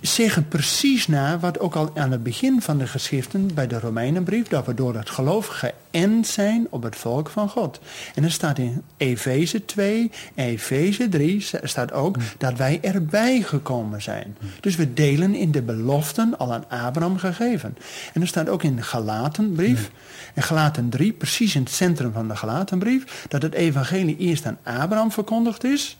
zeggen 0.00 0.48
precies 0.48 1.06
na 1.06 1.38
wat 1.38 1.58
ook 1.58 1.74
al 1.74 1.90
aan 1.94 2.10
het 2.10 2.22
begin 2.22 2.62
van 2.62 2.78
de 2.78 2.86
geschriften 2.86 3.54
bij 3.54 3.66
de 3.66 3.80
Romeinenbrief, 3.80 4.48
dat 4.48 4.66
we 4.66 4.74
door 4.74 4.94
het 4.94 5.10
geloof 5.10 5.46
geënt 5.46 6.26
zijn 6.26 6.66
op 6.70 6.82
het 6.82 6.96
volk 6.96 7.28
van 7.28 7.48
God. 7.48 7.80
En 8.14 8.24
er 8.24 8.30
staat 8.30 8.58
in 8.58 8.82
Efeze 8.96 9.64
2 9.64 10.10
en 10.34 10.44
Efeze 10.46 11.08
3 11.08 11.46
staat 11.62 11.92
ook 11.92 12.16
dat 12.38 12.56
wij 12.56 12.78
erbij 12.82 13.42
gekomen 13.42 14.02
zijn. 14.02 14.36
Dus 14.60 14.76
we 14.76 14.92
delen 14.94 15.34
in 15.34 15.50
de 15.50 15.62
beloften 15.62 16.38
al 16.38 16.52
aan 16.52 16.68
Abraham 16.68 17.18
gegeven. 17.18 17.76
En 18.12 18.20
er 18.20 18.28
staat 18.28 18.48
ook 18.48 18.62
in 18.62 18.76
de 18.76 18.82
Galatenbrief, 18.82 19.90
en 20.34 20.42
Galaten 20.42 20.88
3, 20.88 21.12
precies 21.12 21.54
in 21.54 21.62
het 21.62 21.70
centrum 21.70 22.12
van 22.12 22.28
de 22.28 22.36
Galatenbrief, 22.36 23.26
dat 23.28 23.42
het 23.42 23.54
evangelie 23.54 24.16
eerst 24.16 24.46
aan 24.46 24.58
Abraham 24.62 25.12
verkondigd 25.12 25.64
is 25.64 25.96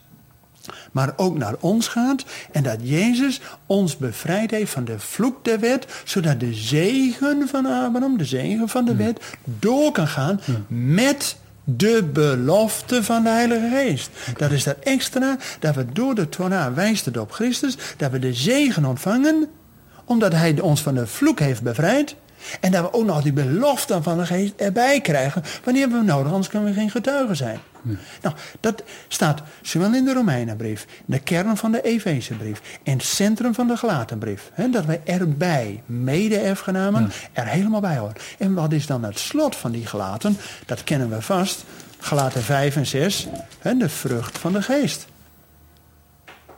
maar 0.93 1.12
ook 1.17 1.38
naar 1.38 1.55
ons 1.61 1.88
gaat. 1.88 2.25
En 2.52 2.62
dat 2.62 2.79
Jezus 2.83 3.40
ons 3.67 3.97
bevrijd 3.97 4.50
heeft 4.50 4.73
van 4.73 4.85
de 4.85 4.99
vloek 4.99 5.45
der 5.45 5.61
wet, 5.61 5.87
zodat 6.05 6.40
de 6.40 6.55
zegen 6.55 7.49
van 7.49 7.67
Abraham, 7.67 8.19
de 8.19 8.25
zegen 8.25 8.69
van 8.69 8.85
de 8.85 8.97
wet, 8.97 9.21
door 9.45 9.93
kan 9.93 10.09
gaan 10.09 10.40
met 10.69 11.37
de 11.64 12.11
belofte 12.12 13.05
van 13.05 13.23
de 13.23 13.29
Heilige 13.29 13.69
Geest. 13.69 14.11
Dat 14.37 14.50
is 14.50 14.64
dat 14.64 14.76
extra, 14.83 15.37
dat 15.59 15.75
we 15.75 15.93
door 15.93 16.14
de 16.14 16.29
Torah 16.29 16.75
wijst 16.75 17.05
het 17.05 17.17
op 17.17 17.33
Christus, 17.33 17.76
dat 17.97 18.11
we 18.11 18.19
de 18.19 18.35
zegen 18.35 18.85
ontvangen, 18.85 19.49
omdat 20.05 20.33
Hij 20.33 20.61
ons 20.61 20.83
van 20.83 20.95
de 20.95 21.07
vloek 21.07 21.38
heeft 21.38 21.62
bevrijd. 21.62 22.17
En 22.61 22.73
dat 22.73 22.83
we 22.83 22.93
ook 22.93 23.05
nog 23.05 23.23
die 23.23 23.33
belofte 23.33 24.02
van 24.02 24.19
de 24.19 24.26
geest 24.26 24.52
erbij 24.57 25.00
krijgen. 25.00 25.43
Wanneer 25.64 25.88
we 25.88 26.02
nodig, 26.02 26.29
anders 26.33 26.49
kunnen 26.49 26.69
we 26.69 26.75
geen 26.75 26.90
getuigen 26.90 27.37
zijn. 27.37 27.59
Nou, 28.22 28.34
dat 28.60 28.82
staat 29.08 29.42
zowel 29.62 29.94
in 29.94 30.04
de 30.04 30.12
Romeinenbrief, 30.12 30.87
de 31.04 31.18
kern 31.18 31.56
van 31.56 31.72
de 31.72 31.82
Efezebrief 31.82 32.60
en 32.82 32.92
het 32.92 33.02
centrum 33.02 33.54
van 33.54 33.66
de 33.66 33.76
Galatenbrief. 33.76 34.50
Hè, 34.52 34.70
dat 34.70 34.84
wij 34.84 35.00
erbij, 35.04 35.82
mede-erfgenamen, 35.87 37.10
er 37.32 37.46
helemaal 37.46 37.80
bij 37.80 37.96
horen. 37.96 38.16
En 38.38 38.54
wat 38.54 38.72
is 38.72 38.87
dan 38.87 39.04
het 39.04 39.18
slot 39.18 39.56
van 39.56 39.70
die 39.70 39.87
Galaten? 39.87 40.37
Dat 40.66 40.84
kennen 40.84 41.10
we 41.10 41.22
vast. 41.22 41.64
Galaten 41.99 42.42
5 42.42 42.76
en 42.76 42.87
6, 42.87 43.28
hè, 43.58 43.76
de 43.76 43.88
vrucht 43.88 44.38
van 44.38 44.52
de 44.52 44.62
geest. 44.62 45.06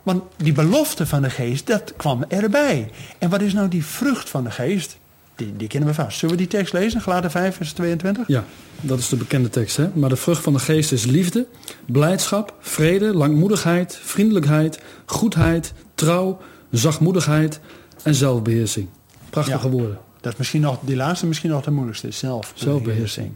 Want 0.02 0.22
die 0.36 0.52
belofte 0.52 1.06
van 1.06 1.22
de 1.22 1.30
geest, 1.30 1.66
dat 1.66 1.92
kwam 1.96 2.24
erbij. 2.28 2.90
En 3.18 3.30
wat 3.30 3.40
is 3.40 3.52
nou 3.52 3.68
die 3.68 3.84
vrucht 3.84 4.28
van 4.28 4.44
de 4.44 4.50
geest? 4.50 4.96
Die, 5.42 5.56
die 5.56 5.68
kennen 5.68 5.88
we 5.88 5.94
vast. 5.94 6.18
Zullen 6.18 6.34
we 6.34 6.40
die 6.40 6.50
tekst 6.50 6.72
lezen? 6.72 7.00
Gelaten 7.00 7.30
5, 7.30 7.56
vers 7.56 7.72
22? 7.72 8.28
Ja, 8.28 8.44
dat 8.80 8.98
is 8.98 9.08
de 9.08 9.16
bekende 9.16 9.48
tekst. 9.48 9.76
Hè? 9.76 9.88
Maar 9.94 10.08
de 10.08 10.16
vrucht 10.16 10.42
van 10.42 10.52
de 10.52 10.58
geest 10.58 10.92
is 10.92 11.04
liefde, 11.04 11.46
blijdschap, 11.86 12.56
vrede, 12.60 13.14
langmoedigheid, 13.14 13.98
vriendelijkheid, 14.02 14.80
goedheid, 15.04 15.72
trouw, 15.94 16.38
zachtmoedigheid 16.70 17.60
en 18.02 18.14
zelfbeheersing. 18.14 18.88
Prachtige 19.30 19.70
woorden. 19.70 19.98
Dat 20.20 20.32
is 20.32 20.38
misschien 20.38 20.60
nog, 20.60 20.78
die 20.80 20.96
laatste 20.96 21.26
misschien 21.26 21.50
nog 21.50 21.64
de 21.64 21.70
moeilijkste. 21.70 22.10
Zelfbeheersing. 22.10 22.70
zelfbeheersing. 22.70 23.32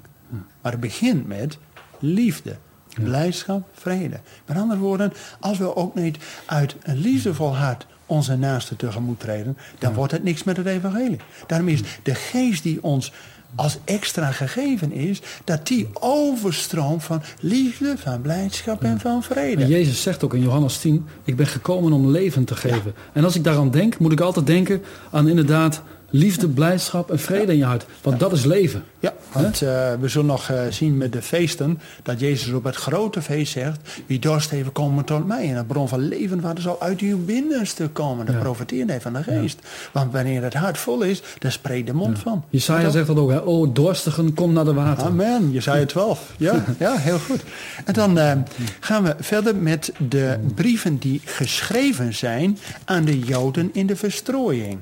Maar 0.63 0.73
het 0.73 0.81
begint 0.81 1.27
met 1.27 1.59
liefde. 1.99 2.57
Blijdschap, 3.03 3.69
vrede. 3.73 4.21
Met 4.47 4.57
andere 4.57 4.81
woorden, 4.81 5.13
als 5.41 5.59
we 5.59 5.77
ook 5.77 5.95
niet 5.95 6.19
uit 6.47 6.77
een 6.83 6.97
liefdevol 6.97 7.57
hart 7.57 7.87
onze 8.07 8.37
naaste 8.37 8.77
tegemoet 8.77 9.21
treden, 9.21 9.57
dan 9.79 9.95
wordt 9.95 10.13
het 10.13 10.25
niks 10.25 10.45
met 10.45 10.57
het 10.57 10.67
evangelie. 10.67 11.21
Daarom 11.47 11.69
is 11.69 11.83
de 12.03 12.15
geest 12.15 12.63
die 12.63 12.83
ons 12.83 13.13
als 13.55 13.79
extra 13.85 14.31
gegeven 14.31 14.93
is, 14.93 15.23
dat 15.45 15.67
die 15.67 15.89
overstroomt 15.93 17.05
van 17.05 17.23
liefde, 17.41 17.95
van 17.99 18.21
blijdschap 18.21 18.83
en 18.83 19.01
van 19.01 19.23
vrede. 19.23 19.63
En 19.63 19.69
Jezus 19.69 20.03
zegt 20.03 20.25
ook 20.25 20.35
in 20.35 20.43
Johannes 20.43 20.79
10, 20.79 21.07
ik 21.25 21.37
ben 21.37 21.47
gekomen 21.47 21.93
om 21.93 22.11
leven 22.11 22.45
te 22.45 22.57
geven. 22.57 22.95
En 23.13 23.25
als 23.25 23.35
ik 23.35 23.45
daaraan 23.45 23.71
denk, 23.71 23.99
moet 23.99 24.13
ik 24.13 24.21
altijd 24.21 24.47
denken 24.47 24.83
aan 25.11 25.29
inderdaad 25.29 25.83
liefde, 26.11 26.49
blijdschap 26.49 27.11
en 27.11 27.19
vrede 27.19 27.53
in 27.53 27.59
je 27.59 27.65
hart. 27.65 27.87
Want 28.03 28.21
dat 28.21 28.33
is 28.33 28.45
leven. 28.45 28.85
Ja, 28.99 29.15
want 29.33 29.63
uh, 29.63 29.69
we 30.01 30.09
zullen 30.09 30.27
nog 30.27 30.51
uh, 30.51 30.61
zien 30.71 30.97
met 30.97 31.13
de 31.13 31.23
feesten 31.23 31.81
dat 32.03 32.21
Jezus 32.21 32.53
op 32.53 32.65
het 32.65 32.77
grote 32.77 33.23
feest 33.23 33.53
zegt: 33.53 33.81
Wie 34.07 34.19
dorst 34.19 34.53
even 34.53 34.73
komen 34.73 35.05
tot 35.05 35.27
mij. 35.27 35.49
En 35.49 35.55
de 35.55 35.65
bron 35.65 35.89
van 35.89 36.01
leven 36.01 36.41
water 36.41 36.63
zal 36.63 36.81
uit 36.81 37.01
uw 37.01 37.25
binnenste 37.25 37.89
komen. 37.89 38.27
Dat 38.27 38.35
ja. 38.35 38.41
profiteert 38.41 38.89
hij 38.89 39.01
van 39.01 39.13
de 39.13 39.23
geest. 39.23 39.59
Ja. 39.63 39.69
Want 39.93 40.13
wanneer 40.13 40.43
het 40.43 40.55
hart 40.55 40.79
vol 40.79 41.03
is, 41.03 41.23
daar 41.39 41.53
spreekt 41.53 41.87
de 41.87 41.93
mond 41.93 42.19
van. 42.19 42.45
Jesaja 42.51 42.91
zegt 42.91 43.07
dat 43.07 43.17
ook: 43.17 43.31
hè? 43.31 43.39
Oh, 43.39 43.75
dorstigen, 43.75 44.35
kom 44.35 44.53
naar 44.53 44.65
de 44.65 44.75
water. 44.75 45.07
Amen. 45.07 45.51
Jesaja 45.51 45.87
12. 45.87 46.35
Ja, 46.37 46.65
ja 46.79 46.97
heel 46.97 47.19
goed. 47.19 47.43
En 47.85 47.93
dan 47.93 48.19
uh, 48.19 48.33
gaan 48.81 49.03
we 49.03 49.15
verder 49.19 49.57
met 49.57 49.93
de 50.09 50.39
brieven 50.55 50.99
die 50.99 51.21
geschreven 51.25 52.15
zijn 52.15 52.59
aan 52.85 53.05
de 53.05 53.19
Joden 53.19 53.71
in 53.73 53.87
de 53.87 53.97
verstrooiing. 53.97 54.79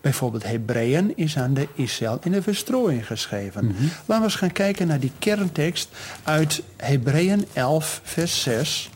Bijvoorbeeld 0.00 0.42
Hebreeën 0.42 1.12
is 1.16 1.36
aan 1.36 1.54
de 1.54 1.68
Israël 1.74 2.18
in 2.22 2.32
de 2.32 2.42
verstrooiing 2.42 3.06
geschreven. 3.06 3.64
Mm 3.64 3.74
-hmm. 3.76 3.90
Laten 4.06 4.24
we 4.24 4.30
eens 4.30 4.34
gaan 4.34 4.52
kijken 4.52 4.86
naar 4.86 5.00
die 5.00 5.12
kerntekst 5.18 5.88
uit 6.22 6.62
Hebreeën 6.76 7.46
11, 7.52 8.00
vers 8.04 8.42
6. 8.42 8.90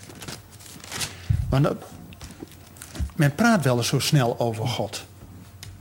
Want 1.48 1.68
men 3.16 3.34
praat 3.34 3.64
wel 3.64 3.76
eens 3.76 3.88
zo 3.88 3.98
snel 3.98 4.38
over 4.38 4.66
God. 4.66 5.04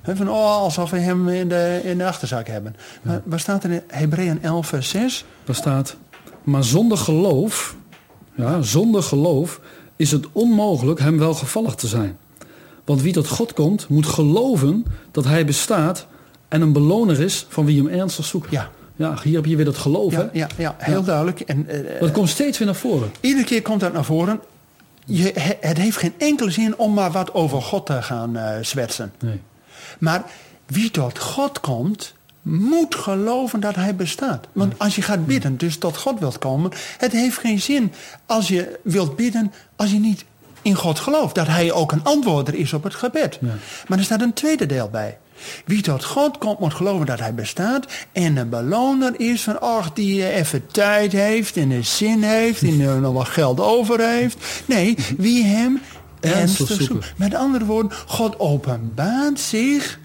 He, 0.01 0.15
van, 0.15 0.29
oh, 0.29 0.57
alsof 0.57 0.89
we 0.89 0.99
hem 0.99 1.29
in 1.29 1.49
de, 1.49 1.81
in 1.83 1.97
de 1.97 2.05
achterzak 2.05 2.47
hebben. 2.47 2.75
Maar 3.01 3.21
waar 3.25 3.39
staat 3.39 3.63
er 3.63 3.71
in 3.71 3.81
Hebreeën 3.87 4.43
11, 4.43 4.67
vers 4.67 4.89
6? 4.89 5.25
Daar 5.43 5.55
staat, 5.55 5.95
maar 6.43 6.63
zonder 6.63 6.97
geloof, 6.97 7.75
ja, 8.35 8.61
zonder 8.61 9.03
geloof 9.03 9.59
is 9.95 10.11
het 10.11 10.25
onmogelijk 10.31 10.99
hem 10.99 11.17
welgevallig 11.17 11.75
te 11.75 11.87
zijn. 11.87 12.17
Want 12.85 13.01
wie 13.01 13.13
tot 13.13 13.27
God 13.27 13.53
komt, 13.53 13.89
moet 13.89 14.05
geloven 14.05 14.85
dat 15.11 15.23
hij 15.23 15.45
bestaat 15.45 16.07
en 16.47 16.61
een 16.61 16.73
beloner 16.73 17.21
is 17.21 17.45
van 17.49 17.65
wie 17.65 17.77
hem 17.83 17.87
ernstig 17.87 18.25
zoekt. 18.25 18.51
Ja. 18.51 18.69
Ja, 18.95 19.15
hier 19.23 19.35
heb 19.35 19.45
je 19.45 19.55
weer 19.55 19.65
dat 19.65 19.77
geloof, 19.77 20.11
ja, 20.11 20.29
Ja, 20.33 20.47
ja, 20.57 20.75
heel 20.77 20.99
ja. 20.99 21.05
duidelijk. 21.05 21.39
En, 21.39 21.67
uh, 21.69 21.99
dat 21.99 22.11
komt 22.11 22.29
steeds 22.29 22.57
weer 22.57 22.67
naar 22.67 22.75
voren. 22.75 23.11
Iedere 23.19 23.45
keer 23.45 23.61
komt 23.61 23.79
dat 23.79 23.93
naar 23.93 24.05
voren. 24.05 24.39
Je, 25.05 25.55
het 25.59 25.77
heeft 25.77 25.97
geen 25.97 26.13
enkele 26.17 26.51
zin 26.51 26.77
om 26.77 26.93
maar 26.93 27.11
wat 27.11 27.33
over 27.33 27.61
God 27.61 27.85
te 27.85 28.01
gaan 28.01 28.37
uh, 28.37 28.49
zwetsen. 28.61 29.13
Nee. 29.19 29.41
Maar 29.99 30.23
wie 30.65 30.91
tot 30.91 31.19
God 31.19 31.59
komt, 31.59 32.13
moet 32.41 32.95
geloven 32.95 33.59
dat 33.59 33.75
hij 33.75 33.95
bestaat. 33.95 34.47
Want 34.51 34.79
als 34.79 34.95
je 34.95 35.01
gaat 35.01 35.25
bidden, 35.25 35.57
dus 35.57 35.77
tot 35.77 35.97
God 35.97 36.19
wilt 36.19 36.37
komen... 36.37 36.71
het 36.97 37.11
heeft 37.11 37.37
geen 37.37 37.61
zin 37.61 37.91
als 38.25 38.47
je 38.47 38.79
wilt 38.83 39.15
bidden... 39.15 39.53
als 39.75 39.91
je 39.91 39.99
niet 39.99 40.25
in 40.63 40.75
God 40.75 40.99
gelooft. 40.99 41.35
Dat 41.35 41.47
hij 41.47 41.71
ook 41.71 41.91
een 41.91 42.03
antwoorder 42.03 42.55
is 42.55 42.73
op 42.73 42.83
het 42.83 42.95
gebed. 42.95 43.37
Ja. 43.41 43.47
Maar 43.87 43.97
er 43.97 44.03
staat 44.03 44.21
een 44.21 44.33
tweede 44.33 44.65
deel 44.65 44.89
bij. 44.89 45.17
Wie 45.65 45.81
tot 45.81 46.03
God 46.03 46.37
komt 46.37 46.59
moet 46.59 46.73
geloven 46.73 47.05
dat 47.05 47.19
hij 47.19 47.33
bestaat. 47.33 47.85
En 48.11 48.37
een 48.37 48.49
beloner 48.49 49.19
is 49.19 49.41
van, 49.41 49.61
ach, 49.61 49.93
die 49.93 50.31
even 50.31 50.67
tijd 50.67 51.11
heeft 51.11 51.57
en 51.57 51.71
een 51.71 51.85
zin 51.85 52.23
heeft. 52.23 52.61
En 52.61 52.81
er 52.81 52.99
nog 52.99 53.13
wat 53.13 53.27
geld 53.27 53.59
over 53.59 53.99
heeft. 53.99 54.37
Nee, 54.65 54.97
wie 55.17 55.43
hem 55.43 55.81
ernstig 56.19 56.81
zoekt. 56.81 57.13
Met 57.17 57.35
andere 57.35 57.65
woorden, 57.65 57.97
God 58.07 58.39
openbaart 58.39 59.39
zich 59.39 59.99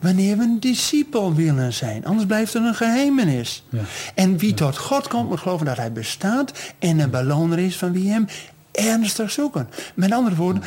wanneer 0.00 0.36
we 0.36 0.42
een 0.42 0.60
discipel 0.60 1.34
willen 1.34 1.72
zijn. 1.72 2.04
Anders 2.04 2.26
blijft 2.26 2.52
het 2.52 2.62
een 2.64 2.74
geheimenis. 2.74 3.64
Ja. 3.68 3.80
En 4.14 4.36
wie 4.36 4.54
tot 4.54 4.78
God 4.78 5.08
komt 5.08 5.28
moet 5.28 5.40
geloven 5.40 5.66
dat 5.66 5.76
hij 5.76 5.92
bestaat 5.92 6.52
en 6.78 6.98
een 6.98 7.10
beloner 7.10 7.58
is 7.58 7.76
van 7.76 7.92
wie 7.92 8.10
hem 8.10 8.26
ernstig 8.72 9.30
zoeken. 9.30 9.68
Met 9.94 10.12
andere 10.12 10.36
woorden, 10.36 10.62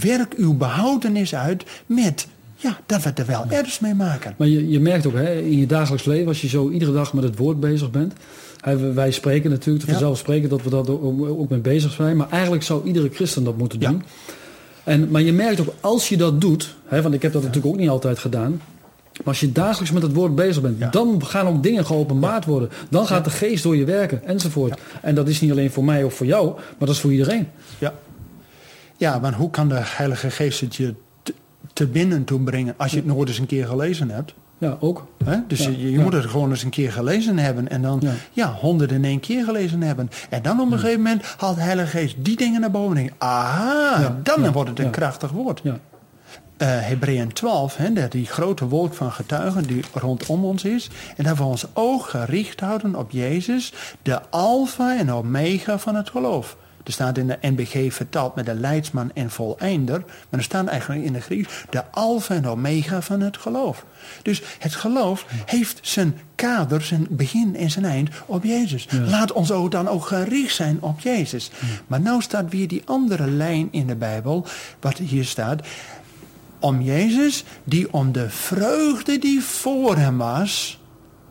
werk 0.00 0.34
uw 0.36 0.54
behoudenis 0.54 1.34
uit 1.34 1.64
met 1.86 2.26
ja, 2.56 2.78
dat 2.86 3.02
we 3.02 3.10
er 3.14 3.26
wel 3.26 3.44
ernst 3.48 3.80
mee 3.80 3.94
maken. 3.94 4.34
Maar 4.38 4.48
je, 4.48 4.68
je 4.70 4.80
merkt 4.80 5.06
ook 5.06 5.14
hè, 5.14 5.34
in 5.40 5.58
je 5.58 5.66
dagelijks 5.66 6.04
leven, 6.04 6.28
als 6.28 6.40
je 6.40 6.48
zo 6.48 6.70
iedere 6.70 6.92
dag 6.92 7.12
met 7.12 7.24
het 7.24 7.36
woord 7.38 7.60
bezig 7.60 7.90
bent. 7.90 8.12
Wij 8.94 9.10
spreken 9.10 9.50
natuurlijk, 9.50 9.84
Ja. 9.84 9.90
vanzelfsprekend 9.90 10.50
dat 10.50 10.62
we 10.62 10.70
daar 10.70 10.88
ook 11.38 11.48
mee 11.48 11.58
bezig 11.60 11.92
zijn. 11.92 12.16
Maar 12.16 12.28
eigenlijk 12.30 12.62
zou 12.62 12.86
iedere 12.86 13.10
christen 13.12 13.44
dat 13.44 13.56
moeten 13.56 13.80
Ja. 13.80 13.88
doen. 13.90 14.02
En, 14.84 15.10
maar 15.10 15.22
je 15.22 15.32
merkt 15.32 15.60
ook, 15.60 15.74
als 15.80 16.08
je 16.08 16.16
dat 16.16 16.40
doet, 16.40 16.74
hè, 16.86 17.02
want 17.02 17.14
ik 17.14 17.22
heb 17.22 17.32
dat 17.32 17.42
natuurlijk 17.42 17.74
ook 17.74 17.80
niet 17.80 17.88
altijd 17.88 18.18
gedaan. 18.18 18.60
Maar 19.18 19.26
als 19.26 19.40
je 19.40 19.52
dagelijks 19.52 19.90
met 19.92 20.02
het 20.02 20.12
woord 20.14 20.34
bezig 20.34 20.62
bent, 20.62 20.78
Ja. 20.78 20.88
dan 20.90 21.26
gaan 21.26 21.46
ook 21.46 21.62
dingen 21.62 21.86
geopenbaard 21.86 22.44
worden. 22.44 22.70
Dan 22.90 23.06
gaat 23.06 23.24
de 23.24 23.30
geest 23.30 23.62
door 23.62 23.76
je 23.76 23.84
werken, 23.84 24.24
enzovoort. 24.26 24.80
En 25.02 25.14
dat 25.14 25.28
is 25.28 25.40
niet 25.40 25.50
alleen 25.50 25.70
voor 25.70 25.84
mij 25.84 26.04
of 26.04 26.14
voor 26.14 26.26
jou, 26.26 26.46
maar 26.54 26.62
dat 26.78 26.88
is 26.88 27.00
voor 27.00 27.12
iedereen. 27.12 27.48
Ja. 27.78 27.92
ja, 28.96 29.20
want 29.20 29.34
hoe 29.34 29.50
kan 29.50 29.68
de 29.68 29.78
Heilige 29.80 30.30
Geest 30.30 30.60
het 30.60 30.74
je 30.76 30.94
te, 31.22 31.34
te 31.72 31.86
binnen 31.86 32.24
toe 32.24 32.40
brengen 32.40 32.74
als 32.76 32.90
je 32.90 32.96
het 32.96 33.06
nooit 33.06 33.28
eens 33.28 33.38
een 33.38 33.46
keer 33.46 33.66
gelezen 33.66 34.10
hebt? 34.10 34.34
Ja, 34.58 34.76
ook. 34.80 35.06
Dus 35.48 35.64
Ja, 35.64 35.70
je, 35.70 35.80
je 35.80 35.90
ja. 35.90 36.00
moet 36.02 36.12
het 36.12 36.24
gewoon 36.26 36.50
eens 36.50 36.62
een 36.62 36.70
keer 36.70 36.92
gelezen 36.92 37.38
hebben. 37.38 37.68
En 37.68 37.82
dan 37.82 37.98
Ja. 38.02 38.12
ja. 38.32 38.52
honderden 38.52 38.96
in 38.96 39.04
één 39.04 39.20
keer 39.20 39.44
gelezen 39.44 39.82
hebben. 39.82 40.10
En 40.30 40.42
dan 40.42 40.60
op 40.60 40.72
een 40.72 40.78
gegeven 40.78 41.02
moment 41.02 41.22
haalt 41.36 41.56
de 41.56 41.62
Heilige 41.62 41.98
Geest 41.98 42.14
die 42.18 42.36
dingen 42.36 42.60
naar 42.60 42.70
boven. 42.70 42.96
En 42.96 43.02
denk, 43.02 43.14
aha, 43.18 44.18
dan 44.22 44.52
wordt 44.52 44.70
het 44.70 44.78
een 44.78 44.90
krachtig 44.90 45.30
woord. 45.30 45.60
Ja. 45.64 45.78
Eh 46.56 46.68
Hebreeën 46.68 47.32
12, 47.32 47.76
hè, 47.76 47.92
dat 47.92 48.12
die 48.12 48.26
grote 48.26 48.68
wolk 48.68 48.94
van 48.94 49.12
getuigen 49.12 49.66
die 49.66 49.84
rondom 49.92 50.44
ons 50.44 50.64
is. 50.64 50.90
En 51.16 51.24
dat 51.24 51.36
we 51.36 51.42
ons 51.42 51.66
oog 51.72 52.10
gericht 52.10 52.60
houden 52.60 52.94
op 52.94 53.10
Jezus, 53.10 53.72
de 54.02 54.20
alfa 54.30 54.98
en 54.98 55.12
omega 55.12 55.78
van 55.78 55.94
het 55.94 56.10
geloof. 56.10 56.56
Er 56.84 56.92
staat 56.92 57.18
in 57.18 57.26
de 57.26 57.38
NBG 57.40 57.94
vertaald 57.94 58.34
met 58.34 58.46
de 58.46 58.54
leidsman 58.54 59.10
en 59.14 59.30
voleinder. 59.30 59.98
Maar 60.28 60.40
er 60.40 60.42
staat 60.42 60.66
eigenlijk 60.66 61.04
in 61.04 61.12
de 61.12 61.20
Grieks 61.20 61.64
de 61.70 61.82
alfa 61.90 62.34
en 62.34 62.46
omega 62.46 63.02
van 63.02 63.20
het 63.20 63.36
geloof. 63.36 63.84
Dus 64.22 64.42
het 64.58 64.74
geloof 64.74 65.26
heeft 65.44 65.78
zijn 65.82 66.18
kader, 66.34 66.82
zijn 66.82 67.06
begin 67.10 67.56
en 67.56 67.70
zijn 67.70 67.84
eind 67.84 68.08
op 68.26 68.44
Jezus. 68.44 68.88
Laat 69.06 69.32
ons 69.32 69.50
ook 69.50 69.70
dan 69.70 69.88
ook 69.88 70.06
gericht 70.06 70.54
zijn 70.54 70.76
op 70.80 71.00
Jezus. 71.00 71.50
Maar 71.86 72.00
nou 72.00 72.22
staat 72.22 72.50
weer 72.50 72.68
die 72.68 72.82
andere 72.84 73.26
lijn 73.26 73.68
in 73.70 73.86
de 73.86 73.96
Bijbel, 73.96 74.46
wat 74.80 74.98
hier 74.98 75.24
staat 75.24 75.62
om 76.60 76.80
Jezus, 76.80 77.44
die 77.64 77.92
om 77.92 78.12
de 78.12 78.30
vreugde 78.30 79.18
die 79.18 79.42
voor 79.42 79.96
hem 79.96 80.18
was. 80.18 80.78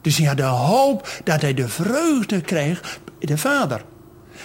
Dus 0.01 0.17
hij 0.17 0.27
had 0.27 0.37
de 0.37 0.43
hoop 0.43 1.21
dat 1.23 1.41
hij 1.41 1.53
de 1.53 1.67
vreugde 1.67 2.41
kreeg, 2.41 2.99
de 3.19 3.37
Vader. 3.37 3.81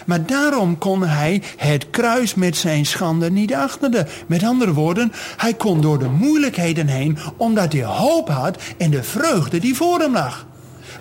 Maar 0.07 0.27
daarom 0.27 0.79
kon 0.79 1.03
hij 1.03 1.43
het 1.57 1.91
kruis 1.91 2.35
met 2.35 2.57
zijn 2.57 2.87
schande 2.87 3.31
niet 3.31 3.55
achteren. 3.55 4.07
Met 4.27 4.43
andere 4.43 4.73
woorden, 4.73 5.13
hij 5.37 5.55
kon 5.55 5.81
door 5.81 5.99
de 5.99 6.09
moeilijkheden 6.09 6.87
heen, 6.87 7.19
omdat 7.37 7.73
hij 7.73 7.85
hoop 7.85 8.29
had 8.29 8.63
en 8.79 8.91
de 8.91 9.03
vreugde 9.03 9.59
die 9.59 9.77
voor 9.77 10.01
hem 10.01 10.13
lag. 10.13 10.47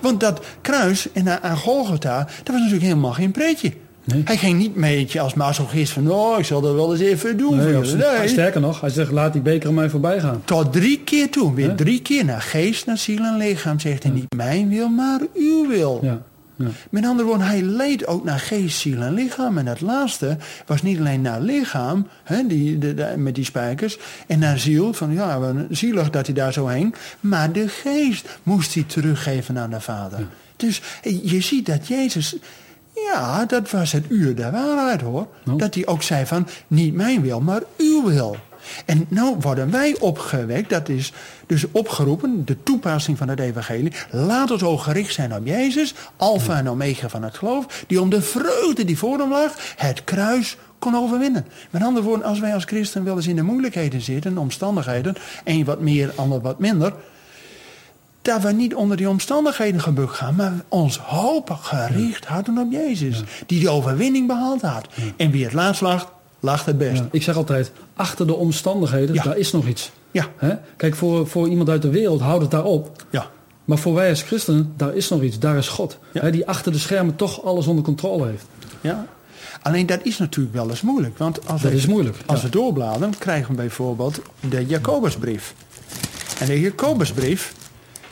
Want 0.01 0.19
dat 0.19 0.45
kruis 0.61 1.11
en 1.11 1.43
aan 1.43 1.57
Golgotha, 1.57 2.17
dat 2.17 2.47
was 2.47 2.55
natuurlijk 2.55 2.83
helemaal 2.83 3.13
geen 3.13 3.31
pretje. 3.31 3.73
Nee. 4.13 4.21
Hij 4.25 4.37
ging 4.37 4.57
niet 4.59 4.75
mee 4.75 5.21
als 5.21 5.33
masochist 5.33 5.91
van, 5.91 6.11
oh, 6.11 6.39
ik 6.39 6.45
zal 6.45 6.61
dat 6.61 6.73
wel 6.75 6.91
eens 6.91 7.01
even 7.01 7.37
doen. 7.37 7.55
Nee, 7.55 7.65
jullie." 7.65 7.79
als- 7.79 7.93
Nee. 8.17 8.27
Sterker 8.27 8.61
nog, 8.61 8.81
hij 8.81 8.89
zegt 8.89 9.11
laat 9.11 9.33
die 9.33 9.41
beker 9.41 9.73
mij 9.73 9.89
voorbij 9.89 10.19
gaan. 10.19 10.41
Tot 10.45 10.73
drie 10.73 10.99
keer 11.03 11.29
toe. 11.31 11.53
Weer 11.53 11.75
drie 11.75 12.01
keer 12.01 12.25
naar 12.25 12.41
geest, 12.41 12.85
naar 12.85 12.97
ziel 12.97 13.23
en 13.23 13.37
lichaam. 13.37 13.79
Zegt 13.79 14.03
hij 14.03 14.11
niet 14.11 14.35
mijn 14.35 14.69
wil, 14.69 14.89
maar 14.89 15.19
uw 15.35 15.67
wil. 15.67 15.99
Ja, 16.03 16.21
ja. 16.55 16.65
Met 16.89 17.05
andere 17.05 17.27
woorden, 17.27 17.47
hij 17.47 17.61
leed 17.61 18.07
ook 18.07 18.23
naar 18.23 18.39
geest, 18.39 18.79
ziel 18.79 19.01
en 19.01 19.13
lichaam. 19.13 19.57
En 19.57 19.65
dat 19.65 19.81
laatste 19.81 20.37
was 20.65 20.81
niet 20.81 20.99
alleen 20.99 21.21
naar 21.21 21.41
lichaam, 21.41 22.07
hè, 22.23 22.47
die, 22.47 22.77
de, 22.77 22.93
de- 22.93 23.13
met 23.17 23.35
die 23.35 23.45
spijkers. 23.45 23.97
En 24.27 24.39
naar 24.39 24.59
ziel, 24.59 24.93
van 24.93 25.13
ja, 25.13 25.39
zielig 25.69 26.09
dat 26.09 26.25
hij 26.25 26.35
daar 26.35 26.53
zo 26.53 26.67
hing. 26.67 26.95
Maar 27.19 27.51
de 27.51 27.67
geest 27.67 28.39
moest 28.43 28.73
hij 28.73 28.83
teruggeven 28.87 29.57
aan 29.57 29.69
de 29.69 29.81
Vader. 29.81 30.19
Dus 30.55 30.81
je 31.23 31.41
ziet 31.41 31.65
dat 31.65 31.87
Jezus... 31.87 32.35
Ja, 33.05 33.45
dat 33.45 33.71
was 33.71 33.91
het 33.91 34.05
uur 34.09 34.35
der 34.35 34.51
waarheid 34.51 35.01
hoor. 35.01 35.27
Nou. 35.43 35.57
Dat 35.57 35.73
hij 35.73 35.85
ook 35.85 36.03
zei 36.03 36.25
van, 36.25 36.47
niet 36.67 36.93
mijn 36.93 37.21
wil, 37.21 37.39
maar 37.39 37.61
uw 37.77 38.05
wil. 38.05 38.35
En 38.85 39.05
nou 39.09 39.35
worden 39.39 39.71
wij 39.71 39.95
opgewekt, 39.99 40.69
dat 40.69 40.89
is 40.89 41.13
dus 41.45 41.65
opgeroepen, 41.71 42.45
de 42.45 42.63
toepassing 42.63 43.17
van 43.17 43.27
het 43.29 43.39
evangelie. 43.39 43.93
Laat 44.11 44.51
ons 44.51 44.63
oog 44.63 44.83
gericht 44.83 45.13
zijn 45.13 45.33
op 45.33 45.45
Jezus, 45.45 45.93
alfa 46.15 46.57
en 46.57 46.69
omega 46.69 47.09
van 47.09 47.23
het 47.23 47.37
geloof, 47.37 47.83
die 47.87 48.01
om 48.01 48.09
de 48.09 48.21
vreugde 48.21 48.85
die 48.85 48.97
voor 48.97 49.19
hem 49.19 49.29
lag, 49.29 49.53
het 49.75 50.03
kruis 50.03 50.57
kon 50.79 50.95
overwinnen. 50.95 51.45
Met 51.69 51.83
andere 51.83 52.05
woorden, 52.05 52.27
als 52.27 52.39
wij 52.39 52.53
als 52.53 52.63
christen 52.63 53.03
wel 53.03 53.15
eens 53.15 53.27
in 53.27 53.35
de 53.35 53.41
moeilijkheden 53.41 54.01
zitten, 54.01 54.37
omstandigheden, 54.37 55.15
een 55.43 55.65
wat 55.65 55.81
meer, 55.81 56.11
ander 56.15 56.41
wat 56.41 56.59
minder, 56.59 56.93
dat 58.27 58.41
we 58.41 58.51
niet 58.51 58.75
onder 58.75 58.97
die 58.97 59.09
omstandigheden 59.09 59.81
gebukt 59.81 60.13
gaan, 60.13 60.35
maar 60.35 60.53
ons 60.67 60.97
hoop 60.97 61.49
gericht 61.61 62.25
houden 62.25 62.57
op 62.57 62.71
Jezus, 62.71 63.23
die 63.45 63.59
de 63.59 63.69
overwinning 63.69 64.27
behaald 64.27 64.61
had. 64.61 64.87
En 65.17 65.31
wie 65.31 65.43
het 65.43 65.53
laatst 65.53 65.81
lag, 65.81 66.11
lag 66.39 66.65
het 66.65 66.77
best. 66.77 67.03
Ik 67.11 67.23
zeg 67.23 67.35
altijd, 67.35 67.71
achter 67.95 68.27
de 68.27 68.35
omstandigheden, 68.35 69.15
daar 69.15 69.37
is 69.37 69.51
nog 69.51 69.67
iets. 69.67 69.91
Ja, 70.11 70.25
Hè? 70.37 70.53
Kijk, 70.77 70.95
voor, 70.95 71.27
voor 71.27 71.47
iemand 71.49 71.69
uit 71.69 71.81
de 71.81 71.89
wereld 71.89 72.21
houdt 72.21 72.41
het 72.41 72.51
daarop. 72.51 73.03
ja. 73.09 73.27
Maar 73.65 73.77
voor 73.77 73.93
wij 73.93 74.09
als 74.09 74.21
christenen, 74.21 74.73
daar 74.77 74.95
is 74.95 75.09
nog 75.09 75.21
iets. 75.21 75.39
Daar 75.39 75.57
is 75.57 75.67
God. 75.67 75.97
Ja. 76.11 76.21
Hè, 76.21 76.31
die 76.31 76.47
achter 76.47 76.71
de 76.71 76.77
schermen 76.77 77.15
toch 77.15 77.43
alles 77.45 77.67
onder 77.67 77.83
controle 77.83 78.27
heeft. 78.27 78.45
Ja. 78.81 79.05
Alleen 79.61 79.85
dat 79.85 79.99
is 80.03 80.17
natuurlijk 80.17 80.55
wel 80.55 80.69
eens 80.69 80.81
moeilijk. 80.81 81.17
Want 81.17 81.47
als 81.47 81.61
Dat 81.61 81.71
we, 81.71 81.77
is 81.77 81.85
moeilijk, 81.85 82.17
Als 82.25 82.39
ja. 82.39 82.45
we 82.45 82.51
doorbladeren, 82.51 83.17
krijgen 83.17 83.49
we 83.49 83.55
bijvoorbeeld 83.55 84.19
de 84.49 84.65
Jacobusbrief. 84.65 85.53
En 86.39 86.45
de 86.45 86.59
Jacobusbrief, 86.59 87.53